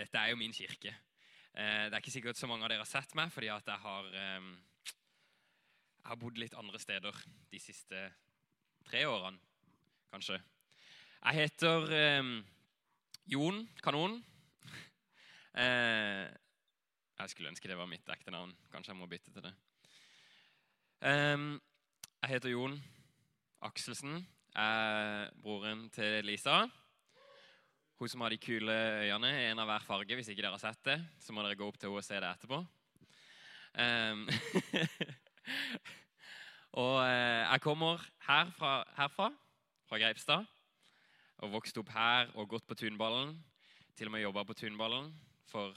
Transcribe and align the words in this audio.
dette 0.00 0.16
er 0.16 0.32
jo 0.32 0.40
min 0.40 0.54
kirke. 0.56 0.94
Eh, 1.52 1.86
det 1.88 1.92
er 1.92 2.00
ikke 2.00 2.14
sikkert 2.14 2.40
så 2.40 2.48
mange 2.48 2.64
av 2.64 2.72
dere 2.72 2.84
har 2.84 2.88
sett 2.88 3.12
meg, 3.18 3.32
fordi 3.34 3.50
at 3.52 3.66
jeg 3.68 3.82
har, 3.82 4.08
eh, 4.16 4.48
jeg 6.00 6.08
har 6.08 6.20
bodd 6.20 6.40
litt 6.40 6.56
andre 6.56 6.80
steder 6.80 7.20
de 7.50 7.60
siste 7.60 8.06
tre 8.88 9.04
årene, 9.04 9.38
kanskje. 10.12 10.40
Jeg 11.20 11.36
heter 11.36 11.92
eh, 11.92 12.30
Jon 13.28 13.66
Kanon. 13.84 14.22
Eh, 15.52 16.26
jeg 17.20 17.32
skulle 17.32 17.50
ønske 17.52 17.68
det 17.68 17.76
var 17.76 17.90
mitt 17.90 18.08
ekte 18.08 18.32
navn. 18.32 18.54
Kanskje 18.72 18.94
jeg 18.94 19.00
må 19.02 19.10
bytte 19.10 19.34
til 19.34 19.44
det. 19.44 19.54
Eh, 21.04 21.36
jeg 22.22 22.36
heter 22.36 22.54
Jon 22.54 22.80
Akselsen. 23.68 24.22
Jeg 24.54 24.64
er 24.64 25.34
broren 25.44 25.90
til 25.92 26.24
Lisa. 26.24 26.64
Hun 28.00 28.08
som 28.08 28.22
har 28.24 28.32
de 28.32 28.38
kule 28.40 28.72
øynene, 28.72 29.28
en 29.50 29.58
av 29.60 29.66
hver 29.68 29.82
farge. 29.84 30.16
Hvis 30.16 30.30
ikke 30.32 30.40
dere 30.40 30.54
har 30.54 30.60
sett 30.62 30.78
det, 30.88 30.94
så 31.20 31.34
må 31.36 31.42
dere 31.44 31.58
gå 31.60 31.66
opp 31.68 31.76
til 31.76 31.90
henne 31.90 32.00
og 32.00 32.06
se 32.06 32.16
det 32.16 32.28
etterpå. 32.30 32.60
Um, 33.76 34.22
og 36.80 36.94
uh, 37.04 37.42
jeg 37.44 37.60
kommer 37.60 38.06
herfra, 38.24 38.70
herfra, 38.96 39.26
fra 39.84 39.98
Greipstad, 40.00 40.48
og 41.44 41.52
vokste 41.58 41.82
opp 41.82 41.92
her 41.92 42.32
og 42.40 42.48
gått 42.54 42.64
på 42.70 42.78
Tunballen. 42.80 43.34
Til 43.92 44.08
og 44.08 44.16
med 44.16 44.24
jobba 44.24 44.46
på 44.48 44.56
Tunballen 44.62 45.12
for 45.52 45.76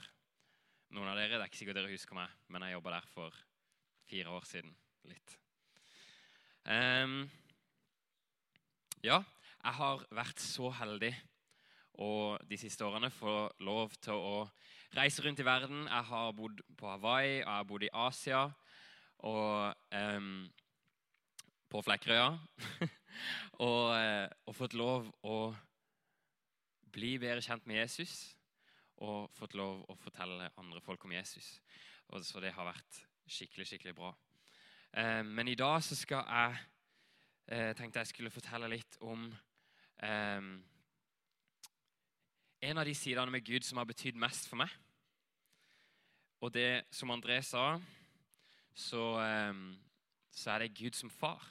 noen 0.96 1.12
av 1.12 1.20
dere. 1.20 1.36
Det 1.36 1.42
er 1.42 1.52
ikke 1.52 1.60
sikkert 1.60 1.82
dere 1.82 1.92
husker 1.92 2.16
meg, 2.22 2.32
men 2.48 2.64
jeg 2.64 2.78
jobba 2.78 2.96
der 2.96 3.12
for 3.12 3.36
fire 4.08 4.32
år 4.32 4.48
siden. 4.48 4.72
Litt. 5.12 5.36
Um, 6.64 7.28
ja, 9.04 9.20
jeg 9.60 9.80
har 9.82 10.08
vært 10.08 10.40
så 10.40 10.72
heldig 10.80 11.12
og 12.02 12.42
de 12.50 12.58
siste 12.58 12.84
årene 12.84 13.10
få 13.12 13.34
lov 13.62 13.94
til 14.02 14.18
å 14.18 14.38
reise 14.96 15.22
rundt 15.22 15.40
i 15.40 15.46
verden. 15.46 15.86
Jeg 15.86 16.06
har 16.10 16.32
bodd 16.34 16.62
på 16.78 16.88
Hawaii, 16.90 17.38
jeg 17.38 17.50
har 17.50 17.66
bodd 17.68 17.86
i 17.86 17.92
Asia 17.92 18.44
og 19.24 19.74
um, 19.94 20.50
på 21.70 21.82
Flekkerøya. 21.82 22.34
og, 23.66 23.82
uh, 23.94 24.26
og, 24.46 24.56
fått 24.56 24.74
lov 24.78 25.08
å 25.22 25.38
bli 26.94 27.16
bedre 27.22 27.42
kjent 27.42 27.66
med 27.66 27.82
Jesus 27.82 28.34
og 29.02 29.30
fått 29.34 29.56
lov 29.58 29.82
å 29.90 29.96
fortelle 29.98 30.52
andre 30.60 30.82
folk 30.82 31.06
om 31.06 31.14
Jesus. 31.14 31.56
Og 32.10 32.22
så 32.26 32.42
det 32.42 32.54
har 32.54 32.68
vært 32.68 33.00
skikkelig, 33.26 33.66
skikkelig 33.70 33.96
bra. 33.96 34.12
Um, 34.94 35.34
men 35.34 35.50
i 35.50 35.58
dag 35.58 35.80
så 35.82 35.98
skal 35.98 36.26
jeg 36.26 36.60
uh, 37.50 37.72
tenkte 37.78 38.02
jeg 38.02 38.12
skulle 38.12 38.34
fortelle 38.34 38.70
litt 38.70 38.98
om 39.02 39.26
um, 39.30 40.54
en 42.64 42.80
av 42.80 42.88
de 42.88 42.94
sidene 42.96 43.32
med 43.32 43.44
Gud 43.44 43.64
som 43.66 43.78
har 43.80 43.88
betydd 43.88 44.16
mest 44.20 44.48
for 44.48 44.60
meg. 44.60 44.72
Og 46.44 46.52
det 46.54 46.84
som 46.92 47.12
André 47.12 47.38
sa, 47.44 47.74
så, 48.74 49.02
ehm, 49.20 49.74
så 50.32 50.54
er 50.54 50.64
det 50.64 50.76
Gud 50.78 50.96
som 50.96 51.10
far. 51.10 51.42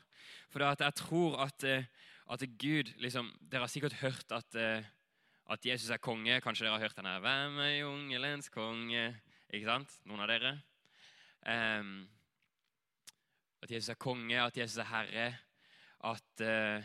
For 0.50 0.62
jeg 0.62 0.96
tror 0.96 1.40
at, 1.46 1.64
eh, 1.64 1.86
at 2.30 2.40
Gud 2.60 2.94
liksom, 2.98 3.32
Dere 3.42 3.62
har 3.62 3.68
sikkert 3.68 3.94
hørt 4.02 4.32
at, 4.32 4.56
eh, 4.56 4.84
at, 5.50 5.66
Jesus 5.66 5.90
er 5.90 5.98
konge. 5.98 6.42
Kanskje 6.42 6.66
dere 6.66 6.78
har 6.78 6.88
hørt 6.88 6.96
denne 6.96 7.20
'Hvem 7.20 7.60
er 7.60 7.80
jungelens 7.82 8.50
konge?' 8.50 9.22
Ikke 9.54 9.66
sant? 9.66 9.90
Noen 10.06 10.20
av 10.20 10.28
dere? 10.28 10.62
Um, 11.46 12.10
at 13.62 13.72
Jesus 13.72 13.90
er 13.90 13.94
konge, 13.96 14.42
at 14.42 14.58
Jesus 14.58 14.78
er 14.78 14.84
herre. 14.84 15.38
At, 16.04 16.42
uh, 16.42 16.84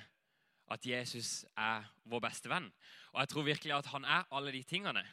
at 0.71 0.87
Jesus 0.87 1.45
er 1.57 1.87
vår 2.09 2.23
beste 2.29 2.51
venn. 2.51 2.69
Og 3.15 3.23
jeg 3.23 3.31
tror 3.33 3.47
virkelig 3.47 3.75
at 3.77 3.89
han 3.93 4.05
er 4.05 4.29
alle 4.35 4.53
de 4.53 4.63
tingene. 4.63 5.05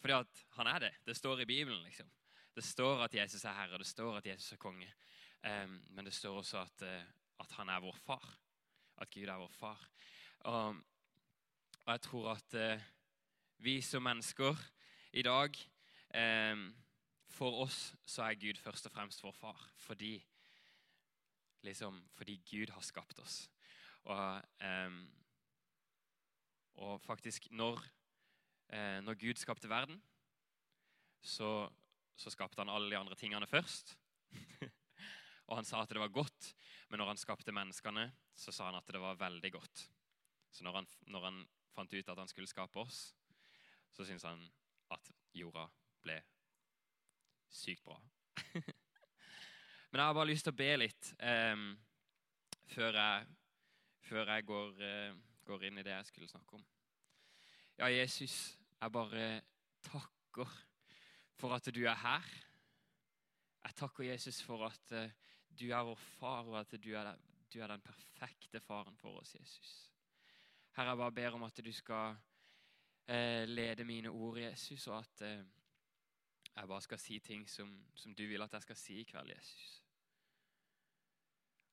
Fordi 0.00 0.14
at 0.16 0.44
han 0.56 0.70
er 0.70 0.78
det. 0.86 0.92
Det 1.06 1.16
står 1.16 1.40
i 1.40 1.48
Bibelen. 1.48 1.82
liksom. 1.84 2.10
Det 2.54 2.64
står 2.64 3.04
at 3.04 3.14
Jesus 3.14 3.44
er 3.44 3.54
herre, 3.54 3.78
det 3.78 3.86
står 3.86 4.16
at 4.16 4.26
Jesus 4.26 4.52
er 4.52 4.56
konge. 4.56 4.88
Um, 5.44 5.78
men 5.90 6.04
det 6.04 6.14
står 6.14 6.40
også 6.40 6.58
at, 6.58 6.82
uh, 6.82 7.04
at, 7.40 7.52
han 7.52 7.68
er 7.68 7.80
vår 7.80 7.96
far. 7.96 8.24
At 8.98 9.10
Gud 9.10 9.28
er 9.28 9.38
vår 9.38 9.52
far. 9.54 9.88
Og, 10.40 10.76
og 11.84 11.92
jeg 11.92 12.00
tror 12.00 12.32
at 12.32 12.54
uh, 12.54 12.82
vi 13.58 13.80
som 13.80 14.02
mennesker 14.02 14.56
i 15.12 15.22
dag 15.22 15.54
um, 16.52 16.74
For 17.28 17.62
oss 17.62 17.94
så 18.06 18.22
er 18.22 18.34
Gud 18.34 18.58
først 18.58 18.86
og 18.86 18.92
fremst 18.92 19.22
vår 19.22 19.32
far. 19.32 19.70
Fordi, 19.76 20.24
liksom, 21.62 22.08
fordi 22.14 22.40
Gud 22.50 22.72
har 22.72 22.80
skapt 22.80 23.18
oss. 23.18 23.50
Og, 24.08 24.42
um, 24.64 24.98
og 26.80 27.00
faktisk, 27.04 27.50
når, 27.50 27.82
eh, 28.72 29.00
når, 29.04 29.18
Gud 29.20 29.36
skapte 29.36 29.68
verden, 29.68 30.00
så, 31.20 31.68
så, 32.16 32.30
skapte 32.30 32.62
han 32.62 32.72
alle 32.72 32.90
de 32.90 32.96
andre 32.96 33.16
tingene 33.18 33.46
først. 33.46 33.98
og 35.48 35.58
han 35.58 35.68
sa 35.68 35.82
at 35.82 35.92
det 35.92 36.00
var 36.00 36.14
godt, 36.14 36.54
men 36.88 37.02
når 37.02 37.12
han 37.12 37.20
skapte 37.20 37.52
menneskene, 37.52 38.06
så 38.32 38.54
sa 38.54 38.70
han 38.70 38.78
at 38.80 38.88
det 38.88 39.02
var 39.02 39.20
veldig 39.20 39.52
godt. 39.52 39.84
Så 40.50 40.64
når 40.64 40.80
han, 40.80 40.88
når 41.12 41.28
han 41.28 41.42
fant 41.74 41.92
ut 41.92 42.08
at 42.08 42.18
han 42.18 42.30
skulle 42.30 42.48
skape 42.48 42.80
oss, 42.80 43.10
så 43.92 44.06
syntes 44.06 44.24
han 44.24 44.40
at 44.94 45.12
jorda 45.36 45.66
ble 46.00 46.16
sykt 47.52 47.84
bra. 47.84 47.98
men 49.90 50.00
jeg 50.00 50.06
har 50.06 50.16
bare 50.16 50.30
lyst 50.30 50.48
til 50.48 50.54
å 50.54 50.60
be 50.62 50.70
litt 50.80 51.12
eh, 51.18 51.66
før 52.72 52.96
jeg 53.02 53.37
før 54.00 54.30
jeg 54.32 54.44
går, 54.46 54.82
uh, 54.82 55.18
går, 55.46 55.64
inn 55.68 55.80
i 55.80 55.84
det 55.86 55.94
jeg 55.94 56.08
skulle 56.10 56.28
snakke 56.28 56.58
om. 56.58 56.64
Ja, 57.78 57.90
Jesus, 57.92 58.58
jeg 58.80 58.92
bare 58.92 59.40
takker 59.82 60.54
for 61.38 61.54
at 61.54 61.70
du 61.74 61.82
er 61.84 61.98
her. 61.98 62.30
Jeg 63.64 63.74
takker 63.74 64.04
Jesus 64.04 64.42
for 64.42 64.66
at 64.66 64.94
uh, 64.94 65.10
du 65.58 65.68
er 65.70 65.84
vår 65.84 66.00
far, 66.18 66.46
og 66.46 66.60
at 66.60 66.78
du 66.82 66.90
er, 66.94 67.14
du 67.52 67.60
er, 67.60 67.66
den 67.66 67.84
perfekte 67.84 68.60
faren 68.60 68.96
for 68.96 69.20
oss, 69.20 69.34
Jesus. 69.34 69.92
Herre, 70.76 70.88
jeg 70.88 71.02
bare 71.02 71.12
ber 71.12 71.34
om 71.34 71.42
at 71.42 71.64
du 71.64 71.72
skal 71.72 72.16
eh, 73.08 73.48
lede 73.48 73.84
mine 73.84 74.10
ord, 74.10 74.38
Jesus, 74.38 74.86
og 74.86 74.98
at 74.98 75.22
jeg 76.58 76.68
bare 76.68 76.82
skal 76.82 76.98
si 76.98 77.18
ting 77.18 77.48
som, 77.50 77.70
som 77.94 78.14
du 78.14 78.24
vil 78.26 78.42
at 78.42 78.52
jeg 78.52 78.62
skal 78.62 78.76
si 78.76 79.00
i 79.00 79.04
kveld, 79.06 79.30
Jesus. 79.30 79.82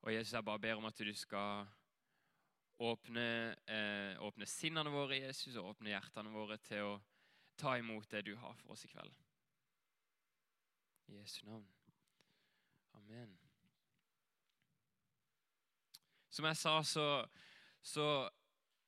Og 0.02 0.14
Jesus, 0.14 0.34
jeg 0.34 0.46
bare 0.46 0.60
ber 0.60 0.76
om 0.76 0.86
at 0.86 1.00
du 1.00 1.14
skal 1.14 1.66
Åpne, 2.78 3.56
eh, 3.72 4.22
åpne 4.22 4.46
sinnene 4.46 4.92
våre, 4.92 5.22
Jesus, 5.22 5.56
og 5.56 5.70
åpne 5.72 5.94
hjertene 5.94 6.34
våre 6.34 6.58
til 6.60 6.84
å 6.84 6.96
ta 7.56 7.78
imot 7.80 8.10
det 8.12 8.26
du 8.28 8.34
har 8.36 8.56
for 8.60 8.76
oss 8.76 8.84
i 8.84 8.92
kveld. 8.92 9.14
I 11.08 11.20
Jesu 11.22 11.46
navn. 11.48 11.68
Amen. 13.00 13.38
Som 16.30 16.50
jeg 16.50 16.58
sa, 16.60 16.82
så, 16.84 17.08
så, 17.80 18.08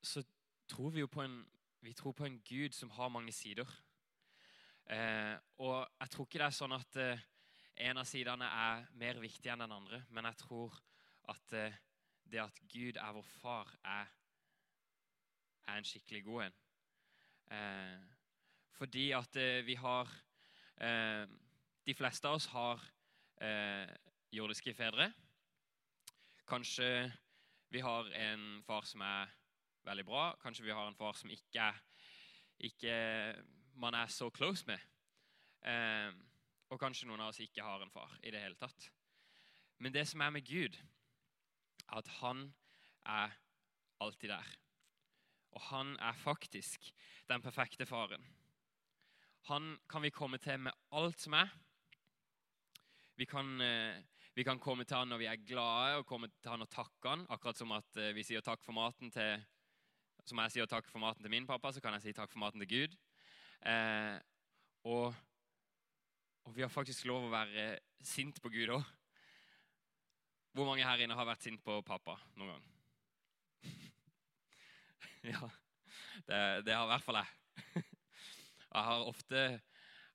så 0.03 0.23
tror 0.67 0.91
vi 0.91 1.05
jo 1.05 1.07
på 1.07 1.23
en, 1.23 1.39
vi 1.79 1.93
tror 1.95 2.11
på 2.11 2.25
en 2.27 2.41
Gud 2.43 2.75
som 2.75 2.91
har 2.91 3.13
mange 3.13 3.31
sider. 3.31 3.69
Eh, 4.91 5.35
og 5.63 5.87
jeg 5.99 6.11
tror 6.11 6.27
ikke 6.27 6.41
det 6.41 6.47
er 6.49 6.55
sånn 6.55 6.75
at 6.75 6.99
eh, 6.99 7.23
en 7.87 8.01
av 8.01 8.07
sidene 8.07 8.47
er 8.47 8.85
mer 8.99 9.19
viktig 9.21 9.51
enn 9.51 9.63
den 9.63 9.75
andre, 9.75 10.01
men 10.11 10.27
jeg 10.27 10.39
tror 10.43 10.75
at 11.31 11.55
eh, 11.55 11.75
det 12.31 12.41
at 12.43 12.61
Gud 12.71 12.99
er 12.99 13.13
vår 13.15 13.27
far, 13.41 13.71
er, 13.85 14.07
er 15.67 15.79
en 15.79 15.87
skikkelig 15.87 16.23
god 16.25 16.47
en. 16.47 16.57
Eh, 17.57 18.01
fordi 18.77 19.11
at 19.15 19.35
eh, 19.39 19.65
vi 19.65 19.75
har 19.79 20.09
eh, 20.83 21.27
De 21.87 21.93
fleste 21.95 22.27
av 22.27 22.35
oss 22.35 22.45
har 22.51 22.81
eh, 23.39 23.87
jordiske 24.31 24.73
fedre. 24.75 25.13
Kanskje 26.47 27.11
vi 27.71 27.79
har 27.79 28.09
en 28.11 28.63
far 28.67 28.83
som 28.83 29.01
er 29.01 29.31
veldig 29.87 30.05
bra. 30.05 30.25
Kanskje 30.41 30.65
vi 30.65 30.75
har 30.75 30.87
en 30.87 30.99
far 30.99 31.15
som 31.15 31.31
ikke, 31.31 31.69
ikke 32.59 32.97
man 33.79 33.95
er 33.95 34.11
så 34.11 34.29
close 34.29 34.67
med. 34.67 34.83
Eh, 35.63 36.11
og 36.67 36.79
kanskje 36.79 37.07
noen 37.07 37.23
av 37.23 37.31
oss 37.31 37.39
ikke 37.43 37.63
har 37.63 37.81
en 37.81 37.91
far 37.91 38.17
i 38.23 38.31
det 38.31 38.43
hele 38.43 38.59
tatt. 38.59 38.89
Men 39.79 39.93
det 39.93 40.07
som 40.09 40.21
er 40.21 40.33
med 40.33 40.47
Gud, 40.47 40.75
at 41.93 42.07
han 42.19 42.47
er 43.05 43.35
alltid 44.03 44.29
der. 44.29 44.49
Og 45.55 45.61
han 45.71 45.95
er 46.03 46.17
faktisk 46.19 46.91
den 47.29 47.41
perfekte 47.41 47.85
faren. 47.85 48.23
Han 49.47 49.77
kan 49.89 50.03
vi 50.03 50.11
komme 50.11 50.37
til 50.37 50.59
med 50.59 50.75
alt 50.91 51.21
som 51.23 51.33
er. 51.33 51.49
Vi 53.17 53.25
kan, 53.25 53.61
eh, 53.61 54.03
vi 54.35 54.43
kan 54.43 54.59
komme 54.59 54.83
til 54.83 54.97
han 54.97 55.07
når 55.07 55.17
vi 55.17 55.25
er 55.25 55.45
glade, 55.47 55.97
og 55.97 56.05
komme 56.05 56.27
til 56.27 56.51
han 56.51 56.61
og 56.61 56.69
takke 56.69 57.09
han. 57.09 57.25
Akkurat 57.29 57.57
som 57.57 57.71
at 57.71 57.97
eh, 57.97 58.13
vi 58.13 58.23
sier 58.23 58.41
takk 58.41 58.63
for 58.63 58.73
maten 58.73 59.11
til 59.11 59.45
Som 60.27 60.41
jeg 60.43 60.51
sier 60.51 60.65
takk 60.67 60.89
for 60.91 60.99
maten 60.99 61.23
til 61.23 61.31
min 61.31 61.45
pappa, 61.47 61.71
så 61.71 61.79
kan 61.79 61.93
jeg 61.93 62.01
si 62.01 62.11
takk 62.13 62.33
for 62.33 62.39
maten 62.39 62.59
til 62.59 62.67
Gud. 62.67 62.95
Eh, 63.63 64.19
og, 64.83 65.15
og 66.43 66.55
vi 66.55 66.65
har 66.65 66.69
faktisk 66.69 67.05
lov 67.07 67.29
å 67.29 67.31
være 67.31 67.79
sint 68.03 68.41
på 68.43 68.51
Gud 68.51 68.73
òg. 68.75 68.96
Hvor 70.57 70.65
mange 70.65 70.81
her 70.81 71.03
inne 71.05 71.13
har 71.13 71.27
vært 71.29 71.43
sint 71.45 71.61
på 71.61 71.75
pappa 71.85 72.15
noen 72.33 72.55
gang? 72.55 72.63
ja, 75.33 75.49
det, 76.25 76.39
det 76.65 76.73
har 76.73 76.87
i 76.87 76.91
hvert 76.95 77.05
fall 77.05 77.19
jeg. 77.21 77.83
Jeg 78.67 78.83
har 78.83 79.05
ofte 79.07 79.43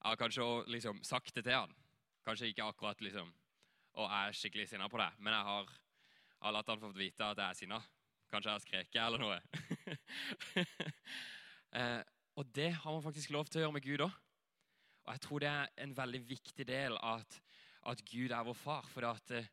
jeg 0.03 0.11
har 0.11 0.19
kanskje 0.19 0.45
liksom, 0.75 0.99
sagt 1.07 1.31
det 1.37 1.45
til 1.47 1.55
han. 1.55 1.71
Kanskje 2.27 2.49
ikke 2.51 2.65
akkurat 2.67 3.01
liksom, 3.07 3.29
og 3.95 4.09
jeg 4.09 4.29
er 4.29 4.37
skikkelig 4.39 4.67
sinna 4.71 4.89
på 4.91 4.99
deg, 4.99 5.15
men 5.23 5.35
jeg 5.35 5.47
har, 5.47 5.71
jeg 5.71 6.43
har 6.43 6.55
latt 6.57 6.73
han 6.73 6.83
få 6.83 6.91
vite 6.97 7.29
at 7.29 7.39
jeg 7.39 7.47
er 7.47 7.59
sinna. 7.61 7.79
Kanskje 8.33 8.51
jeg 8.51 8.59
har 8.59 8.65
skreket 8.65 9.01
eller 9.05 9.23
noe. 9.23 9.39
eh, 11.79 12.03
og 12.35 12.51
det 12.59 12.73
har 12.75 12.97
man 12.97 13.07
faktisk 13.07 13.31
lov 13.35 13.47
til 13.47 13.61
å 13.61 13.65
gjøre 13.67 13.77
med 13.79 13.87
Gud 13.87 14.05
òg. 14.09 14.19
Og 15.07 15.15
jeg 15.15 15.25
tror 15.29 15.45
det 15.45 15.53
er 15.53 15.73
en 15.87 15.97
veldig 16.03 16.23
viktig 16.35 16.67
del 16.67 16.99
at, 16.99 17.39
at 17.95 18.03
Gud 18.11 18.35
er 18.35 18.47
vår 18.51 18.59
far. 18.59 18.91
For 18.91 19.07
det 19.07 19.15
at, 19.15 19.35
eh, 19.39 19.51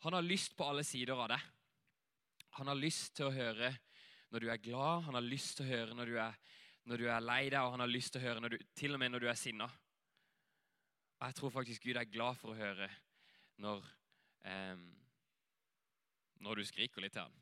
han 0.00 0.16
har 0.16 0.24
lyst 0.24 0.56
på 0.56 0.64
alle 0.64 0.84
sider 0.84 1.12
av 1.16 1.28
det. 1.32 1.40
Han 2.58 2.70
har 2.70 2.78
lyst 2.78 3.14
til 3.16 3.28
å 3.28 3.34
høre 3.34 3.74
når 4.30 4.44
du 4.44 4.50
er 4.50 4.62
glad, 4.62 5.04
han 5.06 5.16
har 5.18 5.26
lyst 5.26 5.58
til 5.58 5.66
å 5.66 5.70
høre 5.70 5.96
når 5.98 6.12
du 6.12 6.18
er 6.22 6.38
når 6.88 6.96
du 6.96 7.06
er 7.12 7.22
lei 7.22 7.42
deg, 7.50 7.60
og 7.60 7.74
han 7.74 7.84
har 7.84 7.90
lyst 7.90 8.14
til 8.14 8.22
å 8.22 8.24
høre 8.24 8.50
du, 8.50 8.56
til 8.74 8.96
og 8.96 9.00
med 9.02 9.12
når 9.12 9.22
du 9.22 9.28
er 9.30 9.38
sinna. 9.38 9.68
Og 11.20 11.26
jeg 11.28 11.36
tror 11.36 11.52
faktisk 11.54 11.84
Gud 11.84 12.00
er 12.00 12.08
glad 12.08 12.38
for 12.40 12.50
å 12.50 12.58
høre 12.58 12.88
når, 13.60 13.84
eh, 14.48 14.80
når 16.40 16.60
du 16.60 16.64
skriker 16.66 17.04
litt 17.04 17.14
til 17.14 17.26
han. 17.26 17.36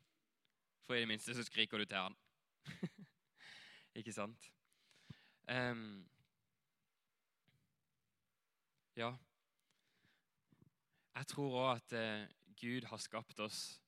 For 0.85 0.97
i 0.97 1.01
det 1.01 1.09
minste 1.09 1.33
så 1.33 1.45
skriker 1.47 1.79
du 1.79 1.85
til 1.85 1.97
han. 1.97 2.17
Ikke 3.99 4.13
sant? 4.13 4.51
Um, 5.49 6.03
ja. 8.99 9.13
Jeg 11.15 11.31
tror 11.31 11.57
òg 11.63 11.71
at 11.77 11.95
eh, 11.97 12.38
Gud 12.59 12.83
har 12.91 12.99
skapt 12.99 13.39
oss 13.39 13.79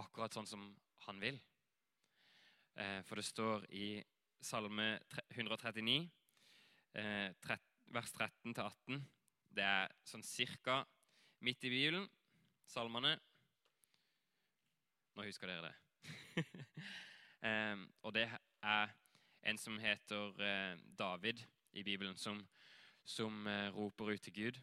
akkurat 0.00 0.34
sånn 0.34 0.48
som 0.50 0.64
han 1.06 1.20
vil. 1.22 1.36
Eh, 2.74 3.00
for 3.06 3.20
det 3.20 3.26
står 3.28 3.66
i 3.70 4.02
Salme 4.44 4.96
139, 5.30 6.08
eh, 6.98 7.30
vers 7.94 8.10
13-18. 8.16 8.98
Det 9.54 9.62
er 9.62 9.94
sånn 10.02 10.26
cirka 10.26 10.80
midt 11.46 11.62
i 11.64 11.70
Bibelen, 11.70 12.08
salmene. 12.66 13.14
Nå 15.14 15.28
husker 15.28 15.52
dere 15.52 15.70
det. 15.70 16.44
eh, 17.46 17.78
og 18.02 18.16
det 18.18 18.26
er 18.26 18.94
en 19.44 19.60
som 19.60 19.78
heter 19.78 20.34
David 20.98 21.46
i 21.78 21.84
Bibelen, 21.86 22.16
som, 22.18 22.40
som 23.04 23.44
roper 23.76 24.16
ut 24.16 24.24
til 24.24 24.34
Gud. 24.34 24.60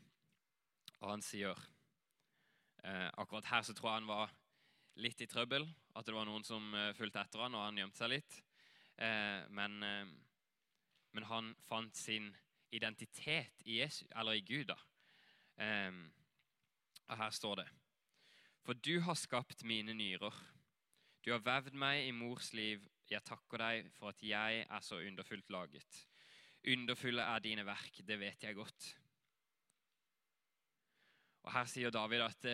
Og 1.00 1.14
han 1.14 1.24
sier 1.24 1.56
eh, 2.84 3.10
Akkurat 3.22 3.50
her 3.52 3.66
så 3.66 3.76
tror 3.78 3.92
jeg 3.92 4.02
han 4.02 4.12
var 4.12 4.34
litt 5.02 5.22
i 5.22 5.30
trøbbel. 5.30 5.68
At 5.96 6.08
det 6.08 6.16
var 6.16 6.28
noen 6.28 6.46
som 6.48 6.74
eh, 6.78 6.94
fulgte 6.98 7.24
etter 7.24 7.44
han, 7.46 7.56
og 7.58 7.66
han 7.68 7.82
gjemte 7.82 8.02
seg 8.02 8.14
litt. 8.16 8.38
Eh, 9.02 9.42
men, 9.56 9.82
eh, 9.84 10.06
men, 11.16 11.28
han 11.30 11.52
fant 11.68 11.96
sin 11.98 12.32
identitet 12.72 13.64
i, 13.66 13.82
Jesu, 13.82 14.06
i 14.06 14.42
Gud. 14.46 14.72
da. 14.72 14.78
Eh, 15.58 15.92
og 17.12 17.18
her 17.20 17.32
står 17.36 17.60
det 17.60 17.68
For 18.64 18.78
du 18.78 19.02
har 19.02 19.18
skapt 19.20 19.66
mine 19.68 19.94
nyrer. 19.94 20.36
Du 21.22 21.32
har 21.34 21.44
vevd 21.44 21.76
meg 21.78 22.08
i 22.08 22.14
mors 22.16 22.54
liv. 22.54 22.88
Jeg 23.10 23.26
takker 23.28 23.60
deg 23.60 23.90
for 23.98 24.14
at 24.14 24.22
jeg 24.24 24.64
er 24.64 24.84
så 24.86 25.02
underfullt 25.02 25.50
laget. 25.52 26.06
Underfulle 26.72 27.26
er 27.26 27.42
dine 27.44 27.66
verk, 27.66 28.00
det 28.06 28.20
vet 28.22 28.44
jeg 28.46 28.56
godt. 28.56 28.86
Og 31.44 31.54
Her 31.56 31.66
sier 31.70 31.94
David 31.94 32.22
at, 32.26 32.46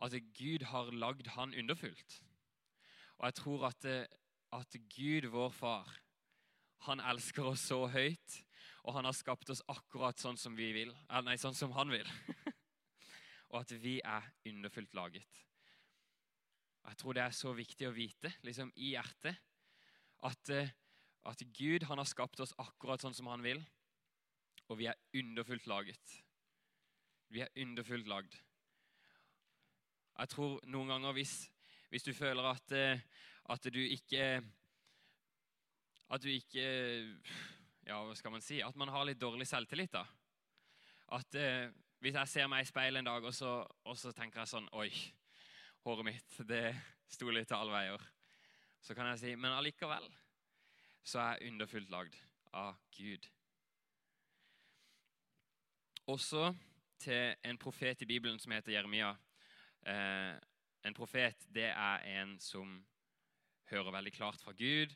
at 0.00 0.16
Gud 0.36 0.64
har 0.70 0.90
lagd 0.92 1.28
han 1.36 1.54
underfullt. 1.54 2.22
Og 3.18 3.28
jeg 3.28 3.34
tror 3.42 3.66
at 3.68 3.84
at 4.52 4.76
Gud, 4.96 5.28
vår 5.30 5.50
far, 5.54 5.90
han 6.86 7.02
elsker 7.12 7.52
oss 7.52 7.68
så 7.70 7.84
høyt, 7.90 8.38
og 8.82 8.96
han 8.96 9.06
har 9.06 9.14
skapt 9.14 9.50
oss 9.52 9.62
akkurat 9.70 10.18
sånn 10.18 10.38
som 10.40 10.56
vi 10.58 10.70
vil. 10.74 10.92
Nei, 11.26 11.36
sånn 11.38 11.56
som 11.56 11.74
han 11.76 11.92
vil. 11.92 12.08
og 13.52 13.60
at 13.62 13.74
vi 13.82 13.98
er 14.00 14.26
underfullt 14.48 14.96
laget. 14.96 15.42
Jeg 16.88 16.98
tror 16.98 17.14
det 17.14 17.22
er 17.26 17.36
så 17.36 17.52
viktig 17.54 17.86
å 17.86 17.94
vite 17.94 18.32
liksom 18.46 18.72
i 18.80 18.94
hjertet 18.94 19.36
at, 20.26 20.50
eh, 20.50 20.72
at 21.28 21.42
Gud 21.54 21.84
han 21.90 22.00
har 22.00 22.08
skapt 22.08 22.40
oss 22.40 22.56
akkurat 22.58 23.04
sånn 23.04 23.14
som 23.14 23.28
han 23.30 23.44
vil, 23.44 23.60
og 24.70 24.80
vi 24.80 24.88
er 24.88 24.98
underfullt 25.20 25.68
laget. 25.70 26.16
Vi 27.30 27.40
er 27.44 27.52
underfullt 27.62 28.08
lagd. 28.10 28.34
Jeg 30.18 30.28
tror 30.32 30.56
noen 30.66 30.90
ganger 30.90 31.14
hvis, 31.14 31.34
hvis 31.92 32.04
du 32.04 32.10
føler 32.14 32.48
at, 32.50 32.72
eh, 32.74 33.02
at 33.54 33.68
du 33.72 33.78
ikke 33.80 34.42
At 36.10 36.22
du 36.22 36.28
ikke 36.28 36.64
Ja, 37.86 38.02
hva 38.02 38.14
skal 38.18 38.34
man 38.34 38.42
si? 38.42 38.60
At 38.60 38.76
man 38.76 38.90
har 38.90 39.04
litt 39.06 39.20
dårlig 39.20 39.46
selvtillit. 39.46 39.92
da. 39.92 40.04
At 41.12 41.34
eh, 41.34 41.70
Hvis 42.00 42.14
jeg 42.14 42.28
ser 42.28 42.46
meg 42.46 42.62
i 42.62 42.68
speilet 42.68 42.98
en 42.98 43.04
dag, 43.04 43.24
og 43.24 43.34
så, 43.34 43.66
og 43.84 43.96
så, 43.96 44.12
tenker 44.12 44.40
jeg 44.40 44.50
sånn 44.50 44.68
Oi, 44.72 44.90
håret 45.84 46.04
mitt 46.04 46.40
det 46.48 46.74
sto 47.08 47.30
litt 47.30 47.48
til 47.48 47.56
alle 47.56 47.72
veier. 47.72 48.08
Så 48.82 48.94
kan 48.94 49.06
jeg 49.12 49.22
si 49.22 49.36
Men 49.36 49.54
allikevel 49.54 50.10
så 51.02 51.20
er 51.20 51.38
jeg 51.38 51.52
underfullt 51.52 51.90
lagd 51.90 52.16
av 52.52 52.76
Gud. 52.92 53.24
Også 56.10 56.50
til 57.00 57.34
en 57.46 57.58
profet 57.60 58.02
i 58.04 58.08
Bibelen 58.08 58.38
som 58.40 58.52
heter 58.54 58.74
Jeremia. 58.74 59.14
Eh, 59.86 60.34
en 60.84 60.96
profet 60.96 61.46
det 61.52 61.70
er 61.70 62.06
en 62.20 62.36
som 62.40 62.78
hører 63.70 63.94
veldig 63.94 64.12
klart 64.12 64.42
fra 64.42 64.52
Gud, 64.56 64.92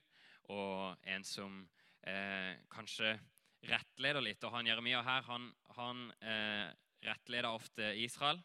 og 0.52 0.96
en 1.08 1.24
som 1.24 1.62
eh, 2.06 2.56
kanskje 2.72 3.14
rettleder 3.68 4.24
litt. 4.24 4.44
Og 4.44 4.52
han 4.54 4.68
Jeremia 4.68 5.02
her, 5.04 5.24
han, 5.28 5.48
han 5.78 6.06
eh, 6.20 6.68
rettleder 7.04 7.52
ofte 7.52 7.94
Israel 8.00 8.40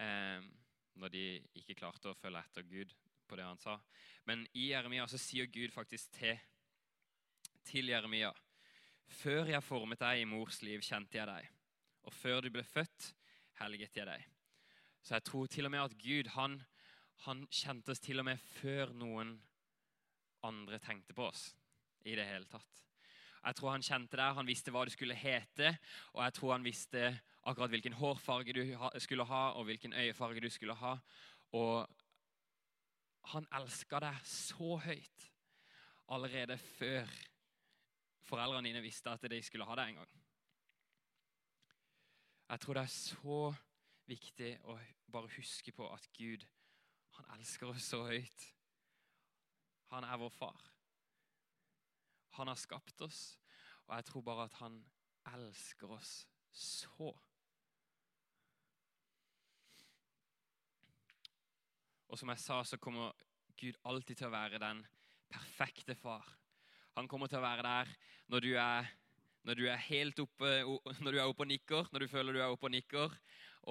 eh, 0.00 0.44
når 1.00 1.12
de 1.12 1.26
ikke 1.56 1.76
klarte 1.78 2.12
å 2.12 2.18
følge 2.18 2.42
etter 2.42 2.68
Gud 2.68 2.92
på 3.28 3.38
det 3.38 3.46
han 3.46 3.60
sa. 3.60 3.78
Men 4.28 4.44
i 4.52 4.70
Jeremia 4.70 5.06
så 5.08 5.20
sier 5.20 5.48
Gud 5.52 5.72
faktisk 5.74 6.12
til, 6.18 6.38
til 7.68 7.92
Jeremia 7.92 8.32
Før 9.12 9.50
jeg 9.50 9.64
formet 9.64 10.00
deg 10.00 10.22
i 10.22 10.28
mors 10.28 10.62
liv, 10.64 10.80
kjente 10.80 11.18
jeg 11.18 11.28
deg. 11.28 11.48
Og 12.02 12.12
før 12.12 12.40
du 12.42 12.50
ble 12.50 12.64
født, 12.66 13.12
helget 13.60 13.96
jeg 13.96 14.06
deg. 14.08 14.28
Så 15.02 15.16
jeg 15.16 15.24
tror 15.26 15.46
til 15.50 15.66
og 15.66 15.74
med 15.74 15.84
at 15.84 15.98
Gud 15.98 16.30
han 16.36 16.60
han 17.26 17.44
kjente 17.54 17.92
oss 17.94 18.02
til 18.02 18.18
og 18.18 18.26
med 18.26 18.40
før 18.58 18.90
noen 18.98 19.36
andre 20.42 20.78
tenkte 20.82 21.14
på 21.14 21.28
oss 21.28 21.52
i 22.02 22.16
det 22.18 22.26
hele 22.26 22.48
tatt. 22.50 22.80
Jeg 23.42 23.58
tror 23.58 23.74
han 23.74 23.84
kjente 23.86 24.18
deg, 24.18 24.36
han 24.38 24.46
visste 24.46 24.72
hva 24.74 24.84
du 24.86 24.90
skulle 24.94 25.18
hete, 25.18 25.72
og 26.14 26.22
jeg 26.24 26.34
tror 26.38 26.54
han 26.54 26.66
visste 26.66 27.02
akkurat 27.42 27.72
hvilken 27.74 27.96
hårfarge 27.98 28.54
du 28.54 28.62
skulle 29.02 29.26
ha, 29.26 29.42
og 29.58 29.66
hvilken 29.66 29.94
øyefarge 29.98 30.42
du 30.42 30.48
skulle 30.50 30.76
ha. 30.78 30.96
Og 31.58 31.86
han 33.34 33.46
elska 33.58 34.02
deg 34.02 34.18
så 34.26 34.76
høyt 34.82 35.28
allerede 36.14 36.58
før 36.58 37.10
foreldrene 38.26 38.70
dine 38.70 38.82
visste 38.82 39.14
at 39.14 39.30
de 39.30 39.42
skulle 39.42 39.66
ha 39.66 39.78
deg 39.78 39.92
en 39.92 40.02
gang. 40.02 40.21
Jeg 42.52 42.60
tror 42.60 42.76
det 42.76 42.82
er 42.84 42.92
så 42.92 43.36
viktig 44.04 44.48
å 44.68 44.74
bare 45.12 45.30
huske 45.38 45.72
på 45.72 45.86
at 45.88 46.04
Gud 46.12 46.42
han 47.16 47.30
elsker 47.38 47.70
oss 47.72 47.86
så 47.94 48.02
høyt. 48.04 48.44
Han 49.88 50.04
er 50.04 50.20
vår 50.20 50.34
far. 50.36 50.60
Han 52.36 52.52
har 52.52 52.60
skapt 52.60 53.00
oss, 53.08 53.22
og 53.86 53.96
jeg 53.96 54.08
tror 54.08 54.26
bare 54.28 54.44
at 54.50 54.58
han 54.60 54.76
elsker 55.32 55.96
oss 55.96 56.12
så. 56.52 57.08
Og 62.12 62.20
som 62.20 62.28
jeg 62.34 62.44
sa, 62.44 62.60
så 62.68 62.76
kommer 62.76 63.16
Gud 63.56 63.80
alltid 63.88 64.20
til 64.20 64.28
å 64.28 64.36
være 64.36 64.60
den 64.60 64.84
perfekte 65.32 65.96
far. 65.96 66.28
Han 67.00 67.08
kommer 67.08 67.32
til 67.32 67.40
å 67.40 67.46
være 67.48 67.64
der 67.64 67.96
når 68.28 68.44
du 68.44 68.50
er, 68.60 68.92
når 69.42 69.58
du 69.58 69.66
er 69.66 69.86
helt 69.88 70.20
oppe, 70.22 70.50
når 71.02 71.10
du 71.10 71.18
er 71.18 71.26
oppe 71.26 71.44
og 71.44 71.50
nikker, 71.50 71.88
når 71.92 72.04
du 72.04 72.10
føler 72.10 72.36
du 72.36 72.40
er 72.40 72.52
oppe 72.52 72.68
og 72.68 72.74
nikker, 72.74 73.14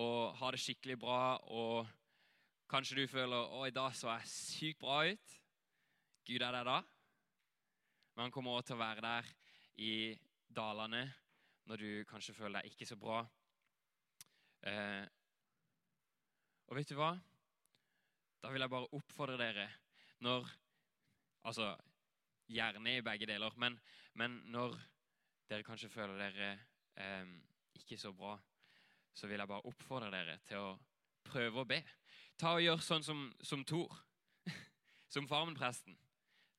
og 0.02 0.36
har 0.40 0.56
det 0.56 0.64
skikkelig 0.64 1.00
bra 1.00 1.24
og 1.48 1.90
Kanskje 2.72 3.02
du 3.02 3.08
føler 3.12 3.36
å, 3.36 3.66
i 3.68 3.74
dag 3.76 3.92
så 4.00 4.08
jeg 4.14 4.30
sykt 4.32 4.78
bra 4.80 5.02
ut. 5.04 5.34
Gud 6.24 6.40
er 6.40 6.56
der 6.56 6.64
da. 6.64 6.78
Men 8.14 8.24
han 8.24 8.32
kommer 8.32 8.56
også 8.56 8.70
til 8.70 8.78
å 8.78 8.80
være 8.80 9.04
der 9.04 9.28
i 9.84 9.96
dalene 10.48 11.02
når 11.68 11.84
du 11.84 11.90
kanskje 12.08 12.36
føler 12.38 12.62
deg 12.62 12.72
ikke 12.72 12.88
så 12.88 12.96
bra. 13.02 13.18
Eh, 14.72 15.04
og 16.72 16.80
vet 16.80 16.94
du 16.94 16.96
hva? 16.96 17.12
Da 18.40 18.54
vil 18.56 18.64
jeg 18.64 18.72
bare 18.72 18.92
oppfordre 18.96 19.36
dere 19.42 19.68
når 20.24 20.48
Altså 21.42 21.72
gjerne 22.54 22.92
i 22.94 23.02
begge 23.02 23.26
deler, 23.26 23.56
men, 23.58 23.74
men 24.14 24.36
når 24.54 24.76
dere 25.52 25.68
kanskje 25.68 25.92
føler 25.92 26.16
dere 26.16 26.52
eh, 26.96 27.32
ikke 27.82 27.98
så 28.00 28.14
bra, 28.16 28.38
så 29.14 29.28
vil 29.28 29.42
jeg 29.42 29.52
bare 29.52 29.68
oppfordre 29.68 30.12
dere 30.14 30.38
til 30.48 30.64
å 30.64 30.78
prøve 31.28 31.64
å 31.64 31.68
be. 31.68 31.82
Ta 32.40 32.56
og 32.56 32.64
Gjør 32.64 32.80
sånn 32.86 33.04
som, 33.04 33.26
som 33.44 33.66
Tor, 33.68 33.92
som 35.14 35.28
Farmen-presten. 35.28 35.98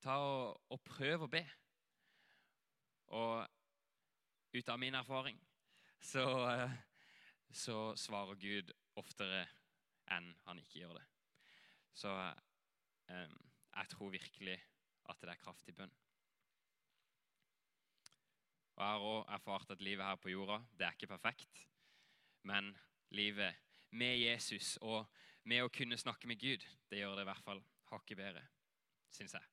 Ta 0.05 0.19
og, 0.21 0.61
og 0.69 0.83
prøv 0.85 1.25
å 1.25 1.31
be. 1.33 1.43
Og 3.17 3.41
ut 4.53 4.69
av 4.69 4.81
min 4.81 4.99
erfaring, 4.99 5.41
så, 6.03 6.27
eh, 6.53 6.77
så 7.49 7.95
svarer 7.97 8.41
Gud 8.41 8.75
oftere 9.01 9.47
enn 10.13 10.29
han 10.45 10.61
ikke 10.61 10.83
gjør 10.83 10.99
det. 10.99 11.07
Så 11.97 12.13
eh, 12.13 13.33
jeg 13.73 13.93
tror 13.95 14.13
virkelig 14.13 14.61
at 15.09 15.25
det 15.25 15.33
er 15.33 15.41
kraftig 15.41 15.77
bønn. 15.81 15.93
Og 18.77 18.83
Jeg 18.83 18.93
har 18.93 19.05
òg 19.05 19.35
erfart 19.35 19.71
at 19.71 19.83
livet 19.85 20.05
her 20.05 20.17
på 20.17 20.33
jorda 20.33 20.63
det 20.79 20.87
er 20.87 20.97
ikke 20.97 21.13
perfekt. 21.13 21.67
Men 22.43 22.73
livet 23.11 23.55
med 23.91 24.17
Jesus 24.19 24.77
og 24.81 25.07
med 25.45 25.65
å 25.65 25.73
kunne 25.73 25.99
snakke 25.99 26.29
med 26.31 26.41
Gud, 26.41 26.65
det 26.89 27.03
gjør 27.03 27.17
det 27.19 27.27
i 27.27 27.29
hvert 27.29 27.45
fall 27.45 27.63
hakket 27.91 28.19
bedre, 28.19 28.43
syns 29.13 29.35
jeg. 29.37 29.49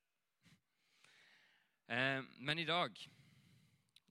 Eh, 1.89 2.21
men 2.39 2.61
i 2.61 2.67
dag 2.69 2.95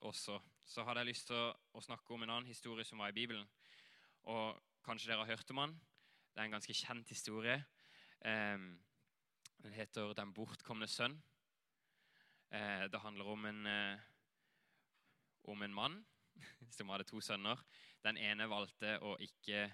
også 0.05 0.41
så 0.69 0.85
hadde 0.85 1.01
jeg 1.01 1.09
lyst 1.09 1.31
til 1.31 1.39
å, 1.39 1.81
snakke 1.81 2.13
om 2.13 2.27
en 2.27 2.35
annen 2.35 2.51
historie 2.51 2.85
som 2.85 3.01
var 3.01 3.13
i 3.13 3.17
Bibelen. 3.17 3.47
Og 4.29 4.59
kanskje 4.85 5.09
dere 5.09 5.23
har 5.23 5.31
hørt 5.33 5.53
om 5.55 5.63
den. 5.63 5.79
Det 6.35 6.43
er 6.43 6.49
en 6.51 6.57
ganske 6.59 6.77
kjent 6.77 7.09
historie. 7.09 7.57
Eh, 8.21 8.59
den 9.63 9.73
heter 9.73 10.13
'Den 10.15 10.35
bortkomne 10.35 10.87
sønn'. 10.87 11.17
Eh, 12.53 12.85
det 12.93 13.01
handler 13.01 13.25
om 13.25 13.47
en, 13.47 13.67
om 15.49 15.63
en 15.63 15.75
mann 15.75 15.99
som 16.77 16.91
hadde 16.93 17.07
to 17.09 17.21
sønner. 17.25 17.61
Den 18.05 18.19
ene 18.21 18.49
valgte 18.51 18.97
å 19.03 19.17
ikke 19.23 19.67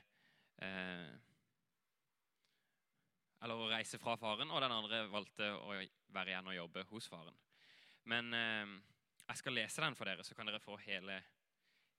eh, 0.64 1.14
Eller 3.44 3.60
å 3.60 3.68
reise 3.68 3.98
fra 4.00 4.14
faren, 4.16 4.48
og 4.48 4.62
den 4.64 4.72
andre 4.72 5.02
valgte 5.12 5.50
å 5.58 5.74
være 6.14 6.32
igjen 6.32 6.46
og 6.48 6.56
jobbe 6.56 6.84
hos 6.88 7.08
faren. 7.12 7.36
Men 8.08 8.32
eh, 8.32 8.70
jeg 9.26 9.40
skal 9.40 9.56
lese 9.58 9.84
den 9.84 9.96
for 9.98 10.08
dere, 10.08 10.24
så 10.24 10.36
kan 10.36 10.48
dere 10.48 10.62
få 10.62 10.78
hele, 10.86 11.18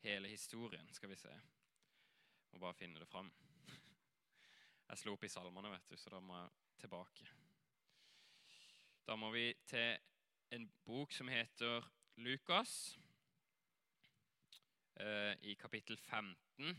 hele 0.02 0.32
historien. 0.32 0.88
Skal 0.94 1.12
vi 1.12 1.20
se. 1.20 1.34
Må 2.54 2.62
bare 2.64 2.78
finne 2.78 3.02
det 3.02 3.10
fram. 3.10 3.30
Jeg 4.90 5.02
slo 5.02 5.16
opp 5.16 5.26
i 5.26 5.30
salmene, 5.34 5.72
vet 5.74 5.90
du, 5.90 5.98
så 5.98 6.12
da 6.14 6.20
må 6.22 6.38
jeg 6.38 6.52
tilbake. 6.84 7.26
Da 9.06 9.16
må 9.18 9.32
vi 9.34 9.48
til 9.66 9.98
en 10.54 10.68
bok 10.86 11.14
som 11.14 11.28
heter 11.30 11.88
Lukas, 12.22 12.96
i 15.42 15.54
kapittel 15.60 15.98
15, 15.98 16.70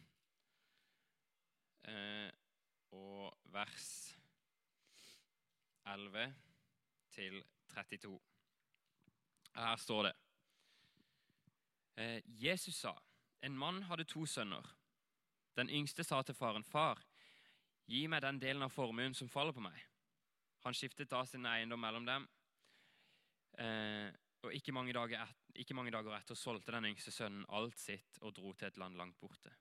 eh, 1.84 2.30
og 2.90 3.38
vers 3.44 4.16
11 5.86 6.34
til 7.10 7.44
32. 7.74 8.20
Her 9.54 9.76
står 9.76 10.02
det 10.02 10.12
eh, 11.96 12.22
Jesus 12.26 12.74
sa, 12.74 12.92
en 13.42 13.58
mann 13.58 13.82
hadde 13.82 14.04
to 14.04 14.26
sønner. 14.26 14.76
Den 15.56 15.70
yngste 15.70 16.04
sa 16.04 16.22
til 16.22 16.34
faren, 16.34 16.64
'Far, 16.64 17.00
gi 17.86 18.06
meg 18.06 18.22
den 18.22 18.40
delen 18.40 18.62
av 18.62 18.70
formuen 18.70 19.14
som 19.14 19.28
faller 19.28 19.52
på 19.52 19.60
meg.' 19.60 19.86
Han 20.64 20.74
skiftet 20.74 21.10
da 21.10 21.24
sin 21.24 21.46
eiendom 21.46 21.80
mellom 21.80 22.06
dem. 22.06 22.28
Eh, 23.58 24.12
og 24.46 24.54
ikke 24.54 24.72
mange, 24.74 24.94
dager 24.94 25.22
et, 25.24 25.46
ikke 25.62 25.74
mange 25.74 25.92
dager 25.94 26.14
etter 26.16 26.38
solgte 26.38 26.74
den 26.74 26.88
yngste 26.92 27.12
sønnen 27.14 27.46
alt 27.48 27.78
sitt 27.82 28.20
og 28.22 28.34
dro 28.36 28.52
til 28.54 28.68
et 28.68 28.78
land 28.80 28.98
langt 28.98 29.18
borte. 29.20 29.52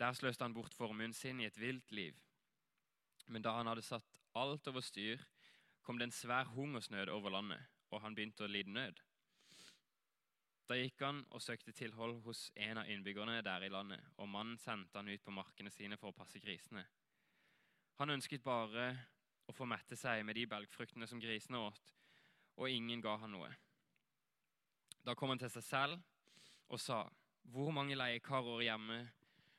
Der 0.00 0.16
sløste 0.16 0.44
han 0.44 0.54
bort 0.56 0.74
formuen 0.74 1.12
sin 1.14 1.40
i 1.40 1.46
et 1.46 1.60
vilt 1.60 1.92
liv. 1.92 2.16
Men 3.26 3.44
da 3.44 3.54
han 3.58 3.68
hadde 3.70 3.84
satt 3.84 4.20
alt 4.34 4.66
over 4.68 4.84
styr, 4.84 5.22
kom 5.84 5.98
det 5.98 6.08
en 6.08 6.16
svær 6.16 6.50
hungersnød 6.56 7.12
over 7.12 7.30
landet, 7.30 7.60
og 7.90 8.02
han 8.02 8.16
begynte 8.16 8.44
å 8.44 8.50
lide 8.50 8.72
nød. 8.72 9.00
Da 10.64 10.76
gikk 10.80 11.02
han 11.04 11.20
og 11.28 11.42
søkte 11.44 11.74
tilhold 11.76 12.22
hos 12.24 12.46
en 12.56 12.80
av 12.80 12.88
innbyggerne 12.88 13.42
der 13.44 13.66
i 13.66 13.72
landet, 13.72 14.00
og 14.16 14.30
mannen 14.32 14.56
sendte 14.58 14.96
han 14.96 15.08
ut 15.12 15.24
på 15.24 15.34
markene 15.36 15.70
sine 15.70 15.98
for 16.00 16.10
å 16.10 16.16
passe 16.16 16.40
grisene. 16.40 16.86
Han 18.00 18.16
ønsket 18.16 18.42
bare 18.42 18.88
å 19.46 19.52
få 19.52 19.68
mette 19.68 19.96
seg 19.96 20.24
med 20.24 20.40
de 20.40 20.46
belgfruktene 20.48 21.06
som 21.06 21.20
grisene 21.20 21.60
åt, 21.60 21.92
og 22.56 22.70
ingen 22.70 23.04
ga 23.04 23.18
han 23.20 23.36
noe. 23.36 23.52
Da 25.04 25.14
kom 25.14 25.28
han 25.28 25.38
til 25.38 25.52
seg 25.52 25.64
selv 25.64 25.98
og 26.68 26.80
sa, 26.80 27.08
'Hvor 27.44 27.70
mange 27.70 27.94
leiekarer 27.94 28.62
hjemme 28.62 29.10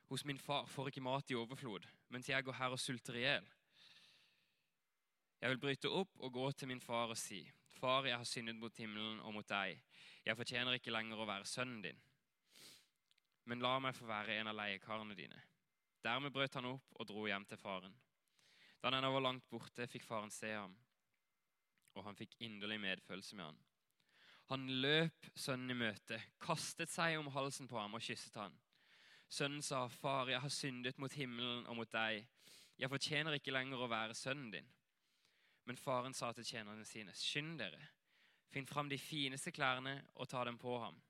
hos 0.08 0.24
min 0.24 0.38
far 0.38 0.66
får 0.66 0.86
ikke 0.86 1.00
mat 1.00 1.30
i 1.30 1.34
overflod, 1.34 1.86
mens 2.08 2.28
jeg 2.28 2.44
går 2.44 2.52
her 2.52 2.74
og 2.74 2.80
sulter 2.80 3.14
i 3.14 3.22
hjel?' 3.26 3.52
Jeg 5.40 5.50
vil 5.50 5.58
bryte 5.58 5.90
opp 5.90 6.10
og 6.18 6.32
gå 6.32 6.50
til 6.52 6.68
min 6.68 6.80
far 6.80 7.08
og 7.08 7.16
si, 7.16 7.52
'Far, 7.68 8.04
jeg 8.06 8.16
har 8.16 8.24
syndet 8.24 8.56
mot 8.56 8.76
himmelen 8.76 9.20
og 9.20 9.34
mot 9.34 9.48
deg.' 9.48 9.82
'Jeg 10.24 10.36
fortjener 10.36 10.72
ikke 10.72 10.90
lenger 10.90 11.16
å 11.16 11.26
være 11.26 11.44
sønnen 11.44 11.82
din.' 11.82 12.02
Men 13.44 13.60
la 13.60 13.78
meg 13.78 13.94
få 13.94 14.06
være 14.06 14.40
en 14.40 14.48
av 14.48 14.56
leiekarene 14.56 15.14
dine. 15.14 15.42
Dermed 16.02 16.32
brøt 16.32 16.54
han 16.54 16.64
opp 16.64 16.98
og 16.98 17.06
dro 17.06 17.26
hjem 17.26 17.44
til 17.46 17.58
faren. 17.58 17.94
Da 18.82 18.88
han 18.88 18.98
ennå 18.98 19.12
var 19.12 19.20
langt 19.20 19.48
borte, 19.48 19.86
fikk 19.86 20.02
faren 20.02 20.30
se 20.30 20.50
ham, 20.52 20.76
og 21.94 22.04
han 22.04 22.16
fikk 22.18 22.34
inderlig 22.40 22.80
medfølelse 22.80 23.36
med 23.36 23.44
han. 23.44 23.58
Han 24.46 24.68
løp 24.82 25.26
sønnen 25.34 25.74
i 25.74 25.78
møte, 25.78 26.20
kastet 26.38 26.90
seg 26.92 27.16
om 27.18 27.32
halsen 27.34 27.66
på 27.66 27.78
ham 27.80 27.96
og 27.98 28.04
kysset 28.06 28.36
han. 28.38 28.54
Sønnen 29.28 29.62
sa, 29.62 29.88
'Far, 29.88 30.28
jeg 30.30 30.40
har 30.40 30.48
syndet 30.48 30.98
mot 30.98 31.12
himmelen 31.12 31.66
og 31.66 31.76
mot 31.76 31.92
deg.' 31.92 32.26
'Jeg 32.78 32.90
fortjener 32.90 33.34
ikke 33.34 33.50
lenger 33.50 33.82
å 33.82 33.90
være 33.90 34.14
sønnen 34.14 34.52
din.' 34.52 34.72
Men 35.66 35.76
faren 35.76 36.14
sa 36.14 36.32
til 36.32 36.44
tjenerne 36.44 36.84
sine, 36.84 37.10
'Skynd 37.10 37.58
dere, 37.58 37.88
finn 38.52 38.66
fram 38.66 38.88
de 38.88 38.98
fineste 38.98 39.50
klærne 39.50 40.04
og 40.14 40.28
ta 40.28 40.44
dem 40.44 40.58
på 40.58 40.78
ham.' 40.78 41.02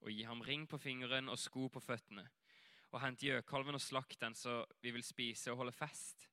'Og 0.00 0.10
gi 0.10 0.22
ham 0.22 0.40
ring 0.40 0.66
på 0.68 0.78
fingeren 0.78 1.28
og 1.28 1.38
sko 1.38 1.68
på 1.68 1.80
føttene.' 1.80 2.28
'Og 2.90 3.00
hent 3.00 3.22
gjøkalven 3.22 3.74
og 3.74 3.80
slakt 3.80 4.20
den, 4.20 4.34
så 4.34 4.64
vi 4.82 4.90
vil 4.90 5.02
spise 5.02 5.52
og 5.52 5.56
holde 5.62 5.72
fest.' 5.72 6.26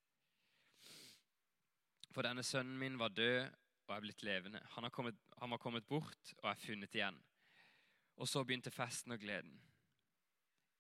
For 2.12 2.26
denne 2.26 2.44
sønnen 2.44 2.80
min 2.80 2.98
var 2.98 3.14
død 3.14 3.46
og 3.88 3.96
er 3.96 4.04
blitt 4.04 4.24
levende. 4.28 4.62
Han, 4.76 4.90
kommet, 4.92 5.18
han 5.40 5.52
var 5.54 5.62
kommet 5.64 5.88
bort 5.88 6.34
og 6.42 6.50
er 6.52 6.60
funnet 6.60 6.96
igjen. 6.96 7.18
Og 8.18 8.28
så 8.28 8.44
begynte 8.44 8.74
festen 8.74 9.14
og 9.16 9.22
gleden. 9.22 9.56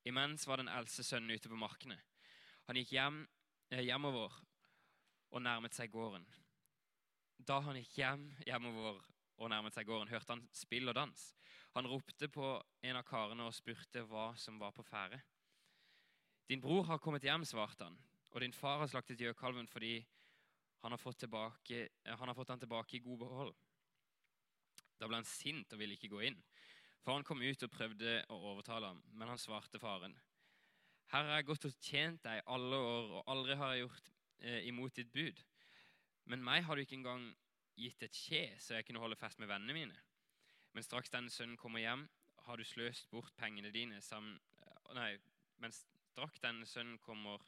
Imens 0.07 0.47
var 0.47 0.61
den 0.61 0.71
eldste 0.71 1.03
sønnen 1.03 1.35
ute 1.35 1.51
på 1.51 1.59
markene. 1.59 1.97
Han 2.67 2.79
gikk 2.79 2.93
hjem, 2.95 3.21
eh, 3.71 3.83
hjemover 3.87 4.33
og 5.31 5.41
nærmet 5.43 5.75
seg 5.75 5.91
gården. 5.91 6.25
Da 7.37 7.59
han 7.63 7.77
gikk 7.79 7.99
hjem 7.99 8.27
hjemover 8.47 9.01
og 9.37 9.51
nærmet 9.51 9.75
seg 9.75 9.87
gården, 9.87 10.11
hørte 10.11 10.33
han 10.33 10.45
spill 10.55 10.89
og 10.89 10.95
dans. 10.97 11.25
Han 11.75 11.87
ropte 11.87 12.29
på 12.31 12.55
en 12.81 12.97
av 12.97 13.05
karene 13.05 13.45
og 13.45 13.55
spurte 13.55 14.03
hva 14.09 14.31
som 14.39 14.57
var 14.59 14.73
på 14.73 14.85
ferde. 14.87 15.19
Din 16.47 16.63
bror 16.63 16.87
har 16.87 17.01
kommet 17.03 17.27
hjem, 17.27 17.43
svarte 17.45 17.85
han, 17.85 17.97
og 18.31 18.41
din 18.41 18.55
far 18.55 18.79
har 18.81 18.89
slaktet 18.89 19.21
gjøkalven 19.21 19.67
fordi 19.69 19.99
han 20.83 20.93
har, 20.93 21.01
fått 21.01 21.19
tilbake, 21.25 21.87
han 22.05 22.29
har 22.29 22.35
fått 22.37 22.51
den 22.53 22.61
tilbake 22.63 22.97
i 22.97 23.03
god 23.03 23.19
behold. 23.23 23.55
Da 24.97 25.07
ble 25.09 25.19
han 25.19 25.29
sint 25.29 25.73
og 25.73 25.81
ville 25.81 25.97
ikke 25.97 26.11
gå 26.11 26.21
inn. 26.29 26.37
Faren 27.05 27.25
kom 27.25 27.41
ut 27.41 27.63
og 27.63 27.71
prøvde 27.71 28.17
å 28.33 28.37
overtale 28.51 28.89
ham, 28.91 29.01
men 29.13 29.29
han 29.31 29.41
svarte 29.41 29.79
faren. 29.81 30.15
Her 31.13 31.23
har 31.23 31.39
jeg 31.39 31.47
gått 31.47 31.67
og 31.69 31.77
tjent 31.79 32.23
deg 32.25 32.43
alle 32.51 32.79
år, 32.83 33.13
og 33.19 33.29
aldri 33.31 33.55
har 33.55 33.73
jeg 33.73 33.85
gjort 33.85 34.09
eh, 34.41 34.67
imot 34.67 34.97
ditt 34.97 35.13
bud. 35.13 35.39
Men 36.27 36.43
meg 36.43 36.65
har 36.67 36.75
du 36.75 36.83
ikke 36.83 36.97
engang 36.97 37.29
gitt 37.79 38.03
et 38.03 38.19
kje, 38.25 38.43
så 38.59 38.75
jeg 38.75 38.87
kunne 38.87 38.99
holde 38.99 39.19
fest 39.19 39.39
med 39.39 39.47
vennene 39.47 39.75
mine. 39.77 40.01
Men 40.75 40.83
straks 40.83 41.13
denne 41.13 41.31
sønnen 41.31 41.57
kommer 41.57 41.81
hjem, 41.81 42.03
har 42.47 42.59
du 42.59 42.67
sløst 42.67 43.09
bort 43.11 43.33
pengene 43.39 43.71
dine 43.73 44.01
sammen 44.03 44.37
Nei, 44.95 45.17
men 45.59 45.73
straks 45.75 46.39
denne 46.39 46.63
sønnen, 46.65 46.95
kommer, 47.03 47.41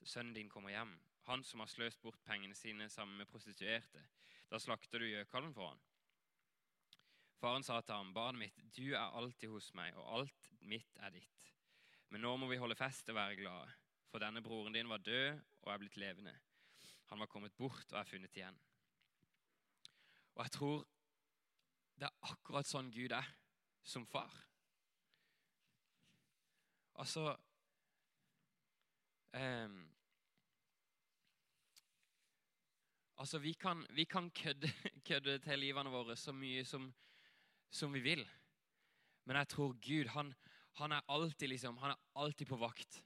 sønnen 0.00 0.32
din 0.32 0.48
kommer 0.48 0.72
hjem, 0.72 0.94
han 1.26 1.44
som 1.44 1.62
har 1.62 1.70
sløst 1.72 2.02
bort 2.02 2.20
pengene 2.26 2.56
sine 2.56 2.88
sammen 2.92 3.16
med 3.18 3.28
prostituerte, 3.30 4.02
da 4.50 4.60
slakter 4.60 5.00
du 5.00 5.08
gjøkalven 5.08 5.54
for 5.56 5.72
han. 5.72 5.82
Faren 7.40 7.64
sa 7.66 7.80
til 7.80 7.96
ham, 7.96 8.12
barnet 8.16 8.40
mitt, 8.40 8.60
du 8.76 8.94
er 8.94 9.16
alltid 9.18 9.52
hos 9.52 9.70
meg, 9.76 9.96
og 10.00 10.18
alt 10.18 10.50
mitt 10.64 11.00
er 11.00 11.12
ditt. 11.12 11.50
Men 12.12 12.24
nå 12.24 12.36
må 12.40 12.48
vi 12.48 12.60
holde 12.60 12.76
fest 12.78 13.08
og 13.10 13.18
være 13.18 13.36
glade, 13.40 13.72
for 14.08 14.22
denne 14.22 14.42
broren 14.44 14.76
din 14.76 14.88
var 14.88 15.02
død 15.02 15.40
og 15.64 15.72
er 15.72 15.80
blitt 15.82 15.98
levende. 16.00 16.34
Han 17.10 17.20
var 17.20 17.28
kommet 17.32 17.56
bort 17.56 17.92
og 17.92 17.98
er 18.00 18.08
funnet 18.08 18.36
igjen. 18.36 18.56
Og 20.34 20.44
jeg 20.44 20.54
tror 20.56 20.84
det 21.98 22.08
er 22.08 22.30
akkurat 22.32 22.68
sånn 22.68 22.90
Gud 22.94 23.12
er 23.14 23.28
som 23.86 24.06
far. 24.08 24.32
Altså 26.98 27.34
um, 29.34 29.76
Altså, 33.24 33.40
vi 33.40 33.54
kan, 33.56 33.80
vi 33.96 34.04
kan 34.04 34.30
kødde, 34.36 34.68
kødde, 35.08 35.38
til 35.40 35.58
livene 35.58 35.92
våre 35.92 36.16
så 36.20 36.32
mye 36.36 36.64
som, 36.68 36.90
som, 37.72 37.92
vi 37.96 38.04
vil. 38.04 38.24
Men 39.24 39.40
jeg 39.40 39.48
tror 39.48 39.76
Gud 39.80 40.12
han, 40.12 40.34
han, 40.76 40.92
er 40.92 41.08
alltid 41.08 41.48
liksom, 41.48 41.78
han 41.80 41.94
er 41.94 42.20
alltid 42.20 42.50
på 42.52 42.60
vakt. 42.60 43.00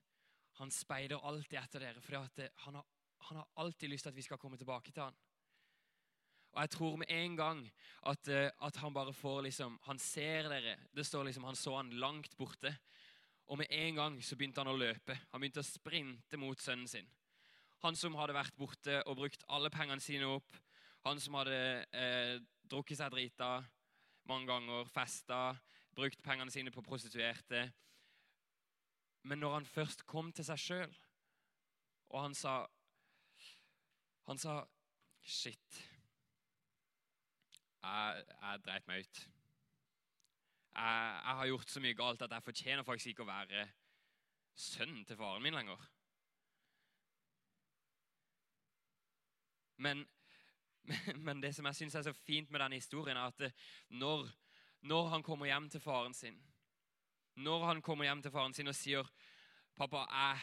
Han 0.59 0.75
speider 0.75 1.23
alltid 1.23 1.61
etter 1.61 1.87
dere, 1.87 2.03
for 2.03 2.19
han 2.19 2.81
har 2.81 2.87
han 3.29 3.37
har 3.37 3.49
alltid 3.55 3.91
lyst 3.91 4.07
til 4.07 4.13
at 4.13 4.17
vi 4.17 4.23
skal 4.23 4.39
komme 4.39 4.57
tilbake 4.57 4.93
til 4.93 5.03
han. 5.03 5.17
Og 6.53 6.61
jeg 6.61 6.71
tror 6.71 6.97
med 6.97 7.11
en 7.13 7.37
gang 7.37 7.63
at, 8.07 8.29
eh, 8.29 8.51
at 8.63 8.77
han 8.77 8.95
bare 8.95 9.13
får 9.13 9.43
liksom 9.43 9.79
Han 9.85 9.99
ser 9.99 10.49
dere. 10.49 10.77
Det 10.97 11.07
står 11.07 11.25
liksom 11.25 11.45
Han 11.45 11.57
så 11.57 11.77
han 11.77 11.91
langt 11.91 12.37
borte. 12.37 12.77
Og 13.47 13.59
med 13.59 13.67
en 13.71 13.95
gang 13.95 14.25
så 14.25 14.37
begynte 14.37 14.61
han 14.61 14.73
å 14.73 14.77
løpe. 14.77 15.19
Han 15.31 15.41
begynte 15.41 15.61
å 15.61 15.63
sprinte 15.63 16.37
mot 16.37 16.61
sønnen 16.61 16.89
sin. 16.89 17.09
Han 17.85 17.97
som 17.99 18.17
hadde 18.19 18.35
vært 18.35 18.57
borte 18.59 19.03
og 19.07 19.21
brukt 19.21 19.45
alle 19.55 19.71
pengene 19.71 20.03
sine 20.03 20.27
opp. 20.27 20.55
Han 21.07 21.21
som 21.23 21.37
hadde 21.39 21.59
eh, 21.95 22.39
drukket 22.69 22.99
seg 22.99 23.13
drita 23.15 23.51
mange 24.29 24.49
ganger, 24.51 24.89
festa, 24.93 25.57
brukt 25.97 26.21
pengene 26.23 26.53
sine 26.53 26.73
på 26.75 26.83
prostituerte. 26.85 27.69
Men 29.29 29.41
når 29.43 29.55
han 29.59 29.69
først 29.69 30.05
kom 30.07 30.33
til 30.33 30.47
seg 30.47 30.61
sjøl, 30.63 30.99
og 32.09 32.23
han 32.23 32.35
sa 32.37 32.63
Han 34.29 34.39
sa 34.39 34.61
Shit. 35.29 35.77
Jeg, 37.83 38.23
jeg 38.41 38.61
dreit 38.65 38.87
meg 38.89 39.05
ut. 39.05 39.19
Jeg, 39.19 41.03
jeg, 41.25 41.35
har 41.41 41.49
gjort 41.51 41.73
så 41.73 41.83
mye 41.85 41.97
galt 41.97 42.25
at 42.25 42.33
jeg 42.33 42.45
fortjener 42.47 42.87
faktisk 42.87 43.13
ikke 43.13 43.25
å 43.27 43.29
være 43.29 43.67
sønnen 44.57 45.05
til 45.09 45.19
faren 45.21 45.45
min 45.45 45.57
lenger. 45.57 45.85
Men, 49.79 50.05
men 51.27 51.43
det 51.43 51.55
som 51.57 51.67
jeg 51.71 51.79
syns 51.79 51.97
er 51.99 52.07
så 52.07 52.13
fint 52.13 52.51
med 52.51 52.61
denne 52.61 52.79
historien, 52.81 53.17
er 53.17 53.33
at 53.33 53.65
når, 53.89 54.29
når, 54.81 55.09
han 55.15 55.23
kommer 55.23 55.47
hjem 55.47 55.71
til 55.71 55.81
faren 55.81 56.15
sin 56.15 56.39
Når 57.37 57.65
han 57.67 57.83
kommer 57.83 58.05
hjem 58.05 58.23
til 58.23 58.31
faren 58.31 58.55
sin 58.55 58.69
og 58.69 58.75
sier 58.75 59.11
'Pappa, 59.79 59.97
jeg, 60.11 60.39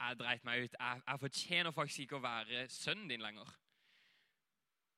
jeg 0.00 0.18
dreit 0.18 0.44
meg 0.44 0.64
ut. 0.64 0.72
Jeg, 0.80 1.02
jeg, 1.06 1.20
fortjener 1.20 1.70
faktisk 1.70 2.00
ikke 2.00 2.16
å 2.18 2.24
være 2.24 2.68
sønnen 2.68 3.08
din 3.08 3.22
lenger.' 3.22 3.56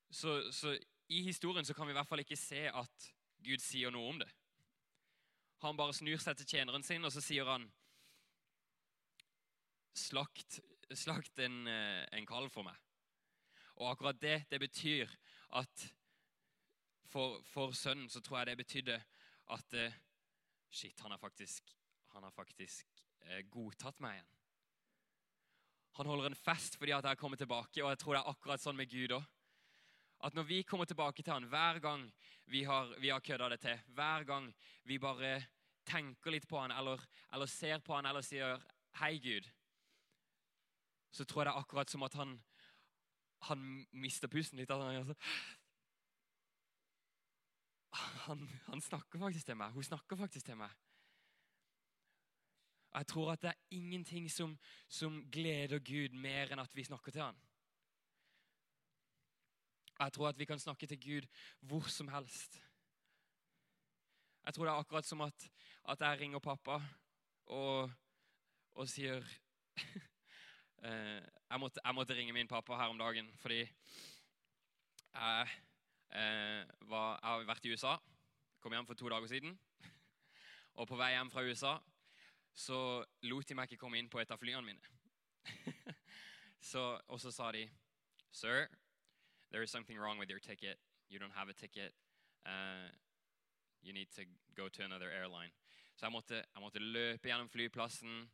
Så, 0.09 0.51
så 0.51 0.77
i 1.09 1.21
historien 1.23 1.65
så 1.65 1.73
kan 1.73 1.87
vi 1.87 1.93
i 1.93 1.97
hvert 1.97 2.07
fall 2.07 2.19
ikke 2.19 2.37
se 2.37 2.65
at 2.69 3.13
Gud 3.43 3.61
sier 3.61 3.91
noe 3.93 4.09
om 4.09 4.19
det. 4.19 4.29
Han 5.61 5.77
bare 5.77 5.93
snur 5.93 6.17
seg 6.21 6.37
til 6.37 6.47
tjeneren 6.47 6.83
sin, 6.83 7.05
og 7.05 7.11
så 7.13 7.21
sier 7.21 7.47
han 7.47 7.69
Slakt, 9.93 10.59
slakt 10.99 11.39
en, 11.39 11.67
eh, 11.67 12.03
en 12.17 12.25
kalv 12.27 12.51
for 12.53 12.65
meg. 12.67 12.77
Og 13.81 13.89
akkurat 13.91 14.19
det, 14.21 14.43
det 14.51 14.59
betyr 14.61 15.09
at 15.59 15.87
for, 17.13 17.41
for, 17.45 17.73
sønnen 17.77 18.09
så 18.09 18.21
tror 18.21 18.39
jeg 18.41 18.51
det 18.51 18.61
betydde 18.63 18.99
at 19.53 19.77
eh, 19.77 20.01
Shit, 20.73 20.99
han 21.05 21.11
har 21.13 21.19
faktisk, 21.21 21.67
han 22.15 22.23
har 22.25 22.31
faktisk 22.33 22.87
eh, 23.27 23.43
godtatt 23.45 23.99
meg 24.01 24.15
igjen. 24.15 24.29
Han 25.99 26.09
holder 26.09 26.31
en 26.31 26.37
fest 26.39 26.79
fordi 26.81 26.95
at 26.95 27.05
jeg 27.05 27.19
kommet 27.21 27.37
tilbake, 27.43 27.83
og 27.83 27.91
jeg 27.91 27.99
tror 28.01 28.15
det 28.15 28.21
er 28.23 28.31
akkurat 28.31 28.63
sånn 28.63 28.79
med 28.79 28.89
Gud 28.89 29.13
òg. 29.13 29.27
At 30.25 30.33
når 30.33 30.47
vi 30.49 30.63
kommer 30.65 30.89
tilbake 30.89 31.21
til 31.21 31.35
han, 31.35 31.45
hver 31.51 31.77
gang 31.83 32.07
vi 32.49 32.63
har, 32.65 32.89
har 32.97 33.21
kødda 33.21 33.51
det 33.53 33.59
til, 33.61 33.83
hver 33.93 34.25
gang 34.25 34.49
vi 34.89 34.97
bare 34.97 35.35
tenker 35.85 36.33
litt 36.33 36.47
på 36.49 36.57
han, 36.57 36.73
eller, 36.73 37.01
eller 37.35 37.51
ser 37.51 37.83
på 37.85 37.93
han, 37.93 38.09
eller 38.09 38.25
sier 38.25 38.57
'Hei, 38.97 39.19
Gud', 39.19 39.49
så 41.13 41.25
tror 41.25 41.41
jeg 41.41 41.45
det 41.45 41.53
er 41.53 41.61
akkurat 41.61 41.91
som 41.91 42.03
at 42.03 42.15
han, 42.17 42.33
han 43.49 43.65
mister 43.91 44.27
pusten 44.31 44.57
litt. 44.57 44.71
Han, 48.25 48.49
han, 48.65 48.81
snakker 48.81 49.21
faktisk 49.21 49.45
til 49.45 49.57
meg. 49.59 49.75
Hun 49.75 49.85
snakker 49.85 50.17
faktisk 50.17 50.45
til 50.45 50.57
meg. 50.57 50.73
Og 52.93 52.97
Jeg 52.97 53.07
tror 53.07 53.31
at 53.31 53.41
det 53.41 53.49
er 53.51 53.77
ingenting 53.77 54.31
som, 54.31 54.57
som 54.89 55.21
gleder 55.31 55.79
Gud 55.85 56.17
mer 56.17 56.53
enn 56.53 56.61
at 56.61 56.75
vi 56.75 56.85
snakker 56.85 57.13
til 57.13 57.25
han. 57.25 57.37
Jeg 59.99 60.13
tror 60.13 60.27
at 60.31 60.39
vi 60.39 60.45
kan 60.49 60.59
snakke 60.59 60.87
til 60.89 61.01
Gud 61.01 61.27
hvor 61.61 61.89
som 61.89 62.07
helst. 62.07 62.57
Jeg 64.45 64.53
tror 64.53 64.65
det 64.65 64.71
er 64.71 64.81
akkurat 64.81 65.05
som 65.05 65.21
at, 65.21 65.51
at 65.89 66.01
jeg 66.01 66.19
ringer 66.19 66.39
pappa 66.39 66.81
og, 67.45 67.91
og 68.73 68.89
sier 68.89 69.23
jeg, 70.83 71.59
måtte, 71.59 71.81
jeg, 71.83 71.95
måtte, 71.95 72.15
ringe 72.17 72.33
min 72.35 72.47
pappa 72.47 72.75
her 72.75 72.91
om 72.91 72.97
dagen 72.99 73.29
fordi 73.39 73.59
jeg, 75.13 75.47
eh, 76.11 76.63
var, 76.89 77.19
jeg 77.21 77.29
har 77.29 77.45
vært 77.47 77.65
i 77.65 77.73
USA. 77.73 77.95
Kom 78.59 78.73
hjem 78.73 78.87
for 78.89 78.99
to 78.99 79.09
dager 79.09 79.27
siden. 79.27 79.59
Og 80.79 80.87
på 80.87 80.97
vei 80.99 81.13
hjem 81.13 81.31
fra 81.31 81.43
USA 81.45 81.77
så 82.53 83.03
lot 83.25 83.49
de 83.49 83.55
meg 83.57 83.71
ikke 83.71 83.81
komme 83.81 83.97
inn 83.97 84.09
på 84.09 84.19
et 84.21 84.31
av 84.31 84.37
flyene 84.37 84.61
mine. 84.61 84.81
så, 86.71 86.99
og 87.07 87.19
så 87.19 87.31
sa 87.33 87.51
de 87.51 87.65
Sir, 88.31 88.67
there 89.51 89.63
is 89.63 89.71
something 89.71 89.99
wrong 89.99 90.19
with 90.19 90.29
your 90.29 90.39
ticket. 90.39 90.77
You 91.09 91.19
don't 91.19 91.33
have 91.33 91.49
a 91.49 91.53
ticket. 91.53 91.93
Uh, 92.45 92.89
you 93.81 93.93
need 93.93 94.09
to 94.15 94.25
go 94.55 94.69
to 94.69 94.83
another 94.83 95.09
airline. 95.09 95.51
Så 95.95 96.05
jeg 96.05 96.11
måtte, 96.11 96.35
jeg 96.35 96.61
måtte 96.61 96.79
løpe 96.79 97.29
gjennom 97.29 97.49
flyplassen 97.49 98.29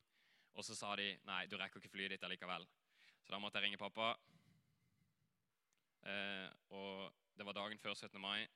og 0.56 0.66
så 0.66 0.76
sa 0.76 0.96
de 1.00 1.12
nei, 1.28 1.44
du 1.48 1.58
rekker 1.58 1.82
ikke 1.82 1.92
flyet 1.94 2.16
ditt 2.16 2.26
allikevel. 2.26 2.66
Så 3.24 3.34
da 3.34 3.40
måtte 3.42 3.60
jeg 3.60 3.68
ringe 3.68 3.80
pappa. 3.82 4.14
Eh, 6.10 6.48
og 6.76 7.14
det 7.38 7.46
var 7.48 7.58
dagen 7.58 7.80
før 7.80 7.94
17. 7.94 8.20
mai, 8.22 8.48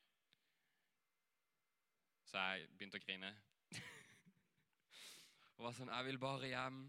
så 2.27 2.41
jeg 2.41 2.67
begynte 2.77 2.97
å 2.97 3.03
grine. 3.03 3.29
og 5.55 5.67
var 5.67 5.75
sånn 5.77 5.91
Jeg 5.93 6.07
vil 6.09 6.21
bare 6.21 6.49
hjem. 6.49 6.83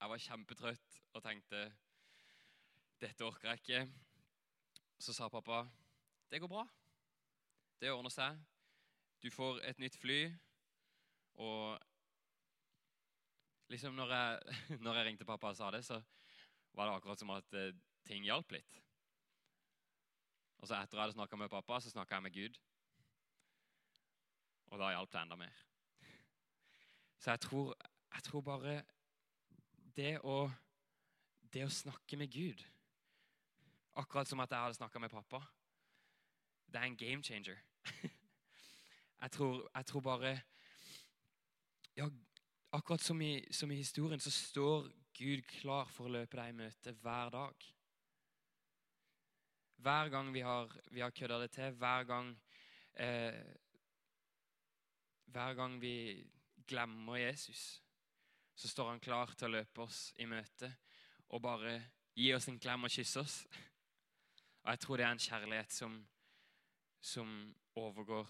Jeg 0.00 0.12
var 0.12 0.22
kjempetrøtt 0.24 0.98
og 1.14 1.24
tenkte 1.24 1.64
dette 3.00 3.24
orker 3.24 3.50
jeg 3.50 3.62
ikke. 3.62 3.82
Så 5.00 5.16
sa 5.16 5.28
pappa 5.32 5.64
det 6.30 6.40
går 6.40 6.48
bra. 6.52 6.62
Det 7.80 7.90
ordner 7.90 8.12
seg. 8.12 8.36
Du 9.24 9.30
får 9.32 9.58
et 9.66 9.80
nytt 9.82 9.96
fly, 10.00 10.18
og 11.42 11.89
liksom 13.70 13.94
når 13.94 14.14
jeg, 14.14 14.56
når 14.84 14.98
jeg, 14.98 15.06
ringte 15.06 15.28
pappa 15.28 15.52
og 15.52 15.58
sa 15.58 15.70
det, 15.70 15.84
så 15.86 16.00
var 16.74 16.86
det 16.86 16.96
akkurat 16.96 17.18
som 17.18 17.30
at 17.34 17.58
eh, 17.58 17.74
ting 18.06 18.24
hjalp 18.26 18.52
litt. 18.54 18.80
Og 20.60 20.68
så 20.68 20.76
etter 20.76 20.98
jeg 20.98 21.06
hadde 21.06 21.16
snakka 21.16 21.38
med 21.40 21.52
pappa, 21.52 21.80
så 21.80 21.92
snakka 21.92 22.18
jeg 22.18 22.26
med 22.26 22.34
Gud. 22.36 22.58
Og 24.70 24.78
da 24.78 24.90
hjalp 24.92 25.12
det 25.12 25.22
enda 25.22 25.38
mer. 25.40 25.62
Så 27.20 27.30
jeg 27.30 27.40
tror, 27.40 27.72
jeg 28.14 28.22
tror 28.26 28.44
bare 28.44 28.74
det 29.96 30.12
å, 30.24 30.50
det 31.52 31.64
å 31.66 31.72
snakke 31.72 32.16
med 32.16 32.30
Gud 32.32 32.62
Akkurat 33.98 34.28
som 34.30 34.40
at 34.40 34.52
jeg 34.54 34.62
hadde 34.62 34.76
snakka 34.78 35.00
med 35.02 35.10
pappa. 35.10 35.40
Det 36.70 36.78
er 36.78 36.86
en 36.86 36.96
game 36.96 37.24
changer. 37.26 37.58
Jeg 39.20 39.30
tror, 39.30 39.70
jeg 39.74 39.86
tror 39.86 40.00
bare 40.00 40.30
Ja, 41.96 42.06
Akkurat 42.70 43.00
som 43.00 43.22
i, 43.22 43.46
som 43.50 43.70
i, 43.70 43.76
historien 43.76 44.20
så 44.20 44.30
står 44.30 44.92
Gud 45.18 45.42
klar 45.46 45.88
for 45.90 46.06
å 46.06 46.12
løpe 46.14 46.38
deg 46.38 46.52
i 46.52 46.58
møte 46.60 46.92
hver 47.02 47.32
dag. 47.34 47.64
Hver 49.82 50.10
gang 50.12 50.30
vi 50.30 50.44
har, 50.46 50.70
vi 50.94 51.02
har 51.02 51.10
kødda 51.10 51.38
det 51.42 51.48
til, 51.56 51.74
hver 51.80 52.06
gang 52.06 52.30
eh, 52.94 53.40
Hver 55.30 55.54
gang 55.54 55.76
vi 55.82 56.26
glemmer 56.66 57.16
Jesus, 57.16 57.82
så 58.54 58.68
står 58.68 58.88
han 58.90 59.02
klar 59.02 59.30
til 59.38 59.46
å 59.46 59.52
løpe 59.58 59.84
oss 59.84 60.08
i 60.18 60.26
møte 60.26 60.72
og 61.30 61.42
bare 61.42 61.74
gi 62.18 62.32
oss 62.34 62.48
en 62.50 62.58
klem 62.58 62.86
og 62.86 62.90
kysse 62.90 63.22
oss. 63.22 63.36
Og 64.62 64.72
jeg 64.72 64.80
tror 64.82 64.98
det 64.98 65.06
er 65.06 65.14
en 65.14 65.22
kjærlighet 65.22 65.72
som, 65.72 65.94
som 67.00 67.30
overgår 67.78 68.28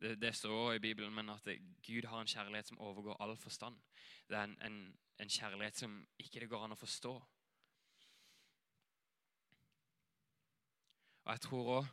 det, 0.00 0.14
det 0.20 0.34
står 0.36 0.74
i 0.74 0.82
Bibelen, 0.82 1.14
men 1.14 1.30
at 1.30 1.48
Gud 1.82 2.06
har 2.06 2.20
en 2.20 2.30
kjærlighet 2.30 2.70
som 2.70 2.78
overgår 2.78 3.16
all 3.22 3.36
forstand. 3.36 3.78
Det 4.28 4.36
er 4.36 4.44
en, 4.44 4.56
en, 4.62 4.78
en 5.18 5.28
kjærlighet 5.30 5.76
som 5.76 5.98
ikke 6.18 6.40
det 6.40 6.50
går 6.50 6.64
an 6.64 6.76
å 6.76 6.78
forstå. 6.78 7.14
Og 11.24 11.32
jeg 11.34 11.44
tror 11.44 11.72
òg 11.78 11.88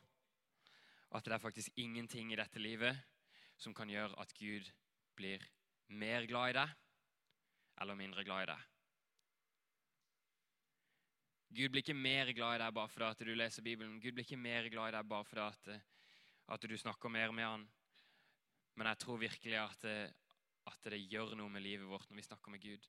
at 1.15 1.25
det 1.25 1.33
er 1.35 1.43
faktisk 1.43 1.77
ingenting 1.79 2.31
i 2.31 2.39
dette 2.39 2.59
livet 2.59 2.97
som 3.57 3.73
kan 3.75 3.89
gjøre 3.89 4.15
at 4.19 4.33
Gud 4.35 4.69
blir 5.15 5.43
mer 5.87 6.27
glad 6.27 6.49
i 6.49 6.57
deg 6.59 6.73
eller 7.81 7.99
mindre 7.99 8.23
glad 8.23 8.45
i 8.45 8.49
deg. 8.51 8.63
Gud 11.55 11.71
blir 11.71 11.83
ikke 11.83 11.95
mer 11.95 12.31
glad 12.35 12.57
i 12.57 12.63
deg 12.63 12.75
bare 12.75 12.91
fordi 12.91 13.07
at 13.07 13.23
du 13.27 13.31
leser 13.35 13.63
Bibelen. 13.63 13.99
Gud 14.03 14.15
blir 14.15 14.25
ikke 14.27 14.39
mer 14.39 14.67
glad 14.71 14.91
i 14.91 14.95
deg 14.97 15.07
bare 15.07 15.27
fordi 15.27 15.45
at, 15.45 15.69
at 16.55 16.67
du 16.67 16.77
snakker 16.77 17.11
mer 17.11 17.31
med 17.31 17.47
han. 17.47 17.67
Men 18.75 18.91
jeg 18.91 19.01
tror 19.03 19.21
virkelig 19.21 19.57
at 19.61 19.81
det, 19.81 19.97
at 20.67 20.87
det 20.91 21.01
gjør 21.11 21.35
noe 21.39 21.51
med 21.51 21.63
livet 21.63 21.87
vårt 21.87 22.09
når 22.09 22.19
vi 22.19 22.27
snakker 22.27 22.51
med 22.51 22.63
Gud. 22.63 22.87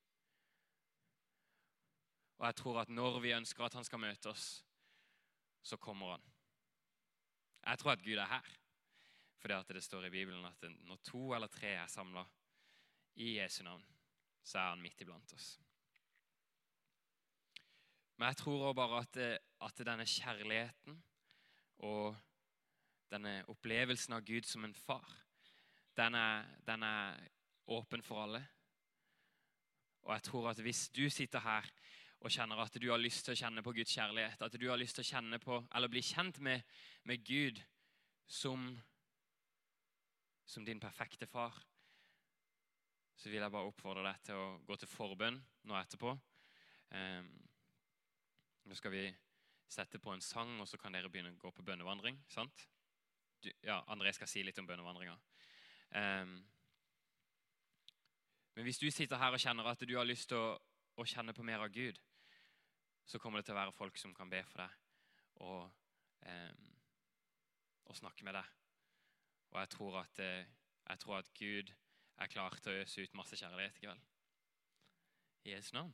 Og 2.38 2.46
jeg 2.46 2.56
tror 2.58 2.80
at 2.82 2.92
når 2.92 3.20
vi 3.24 3.34
ønsker 3.36 3.64
at 3.64 3.76
han 3.78 3.86
skal 3.86 4.02
møte 4.02 4.30
oss, 4.30 4.48
så 5.62 5.78
kommer 5.80 6.16
han. 6.16 6.24
Jeg 7.66 7.78
tror 7.78 7.92
at 7.96 8.04
Gud 8.04 8.18
er 8.18 8.30
her. 8.30 8.56
Fordi 9.36 9.54
at 9.54 9.68
det 9.68 9.84
står 9.84 10.06
i 10.08 10.10
Bibelen 10.10 10.44
at 10.44 10.64
når 10.88 10.96
to 11.04 11.32
eller 11.34 11.50
tre 11.52 11.76
er 11.76 11.86
samla 11.86 12.24
i 13.16 13.36
Jesu 13.38 13.62
navn, 13.64 13.84
så 14.42 14.58
er 14.58 14.68
han 14.68 14.82
midt 14.82 15.00
iblant 15.00 15.32
oss. 15.32 15.56
Men 18.16 18.28
jeg 18.28 18.36
tror 18.36 18.68
også 18.68 18.76
bare 18.76 19.00
at, 19.00 19.16
at 19.62 19.86
denne 19.86 20.06
kjærligheten 20.08 21.02
og 21.84 22.16
denne 23.12 23.44
opplevelsen 23.52 24.16
av 24.16 24.24
Gud 24.24 24.48
som 24.48 24.64
en 24.64 24.74
far, 24.74 25.25
den 25.96 26.14
er, 26.14 26.46
den 26.66 26.82
er 26.82 27.28
åpen 27.72 28.02
for 28.02 28.22
alle. 28.22 28.42
Og 30.06 30.12
jeg 30.14 30.22
tror 30.22 30.50
at 30.50 30.60
hvis 30.62 30.88
du 30.94 31.08
sitter 31.10 31.42
her 31.42 31.68
og 32.20 32.30
kjenner 32.30 32.60
at 32.62 32.76
du 32.80 32.88
har 32.90 33.00
lyst 33.00 33.26
til 33.26 33.34
å 33.34 33.38
kjenne 33.38 33.62
på 33.62 33.72
Guds 33.76 33.94
kjærlighet, 33.94 34.42
at 34.42 34.58
du 34.58 34.68
har 34.70 34.78
lyst 34.80 34.98
til 34.98 35.04
å 35.04 35.10
kjenne 35.10 35.38
på, 35.42 35.58
eller 35.74 35.92
bli 35.92 36.02
kjent 36.02 36.38
med, 36.42 36.62
med 37.04 37.24
Gud 37.26 37.60
som, 38.26 38.68
som 40.46 40.64
din 40.64 40.80
perfekte 40.80 41.28
far, 41.30 41.58
så 43.16 43.30
vil 43.32 43.40
jeg 43.40 43.52
bare 43.52 43.68
oppfordre 43.68 44.04
deg 44.06 44.24
til 44.28 44.40
å 44.40 44.48
gå 44.66 44.76
til 44.76 44.90
forbønn 44.90 45.38
nå 45.66 45.76
etterpå. 45.78 46.12
Um, 46.92 47.30
nå 48.66 48.76
skal 48.76 48.92
vi 48.92 49.06
sette 49.68 49.98
på 50.02 50.12
en 50.12 50.22
sang, 50.22 50.58
og 50.60 50.68
så 50.68 50.78
kan 50.78 50.94
dere 50.94 51.10
begynne 51.10 51.32
å 51.34 51.40
gå 51.40 51.50
på 51.54 51.64
bønnevandring. 51.66 52.18
sant? 52.30 52.66
Du, 53.42 53.50
ja, 53.64 53.80
André 53.92 54.12
skal 54.14 54.30
si 54.30 54.44
litt 54.44 54.58
om 54.58 54.68
bønnevandringa. 54.68 55.16
Um, 55.94 56.36
men 58.56 58.64
hvis 58.64 58.78
du 58.78 58.90
sitter 58.90 59.20
her 59.20 59.36
og 59.36 59.40
kjenner 59.40 59.68
at 59.68 59.84
du 59.84 59.96
har 59.96 60.08
lyst 60.08 60.30
til 60.32 60.40
å, 60.40 60.56
å, 60.96 61.04
kjenne 61.04 61.34
på 61.36 61.44
mer 61.46 61.62
av 61.64 61.72
Gud, 61.72 62.00
så 63.06 63.20
kommer 63.22 63.40
det 63.40 63.48
til 63.48 63.54
å 63.54 63.60
være 63.60 63.76
folk 63.76 63.98
som 64.00 64.14
kan 64.16 64.30
be 64.32 64.40
for 64.48 64.64
deg 64.64 65.44
og, 65.44 65.68
um, 66.26 66.70
og 67.86 67.98
snakke 68.00 68.24
med 68.26 68.34
deg. 68.38 68.54
Og 69.52 69.60
jeg 69.60 69.68
tror, 69.76 69.98
at, 70.00 70.18
eh, 70.18 70.48
jeg 70.88 70.98
tror 70.98 71.18
at 71.18 71.34
Gud 71.38 71.70
er 72.18 72.32
klar 72.32 72.56
til 72.60 72.72
å 72.72 72.80
øse 72.82 73.04
ut 73.04 73.14
masse 73.14 73.36
kjærlighet 73.38 73.76
i 73.78 73.84
kveld. 73.84 74.02
I 75.46 75.52
Jesu 75.54 75.70
navn. 75.76 75.84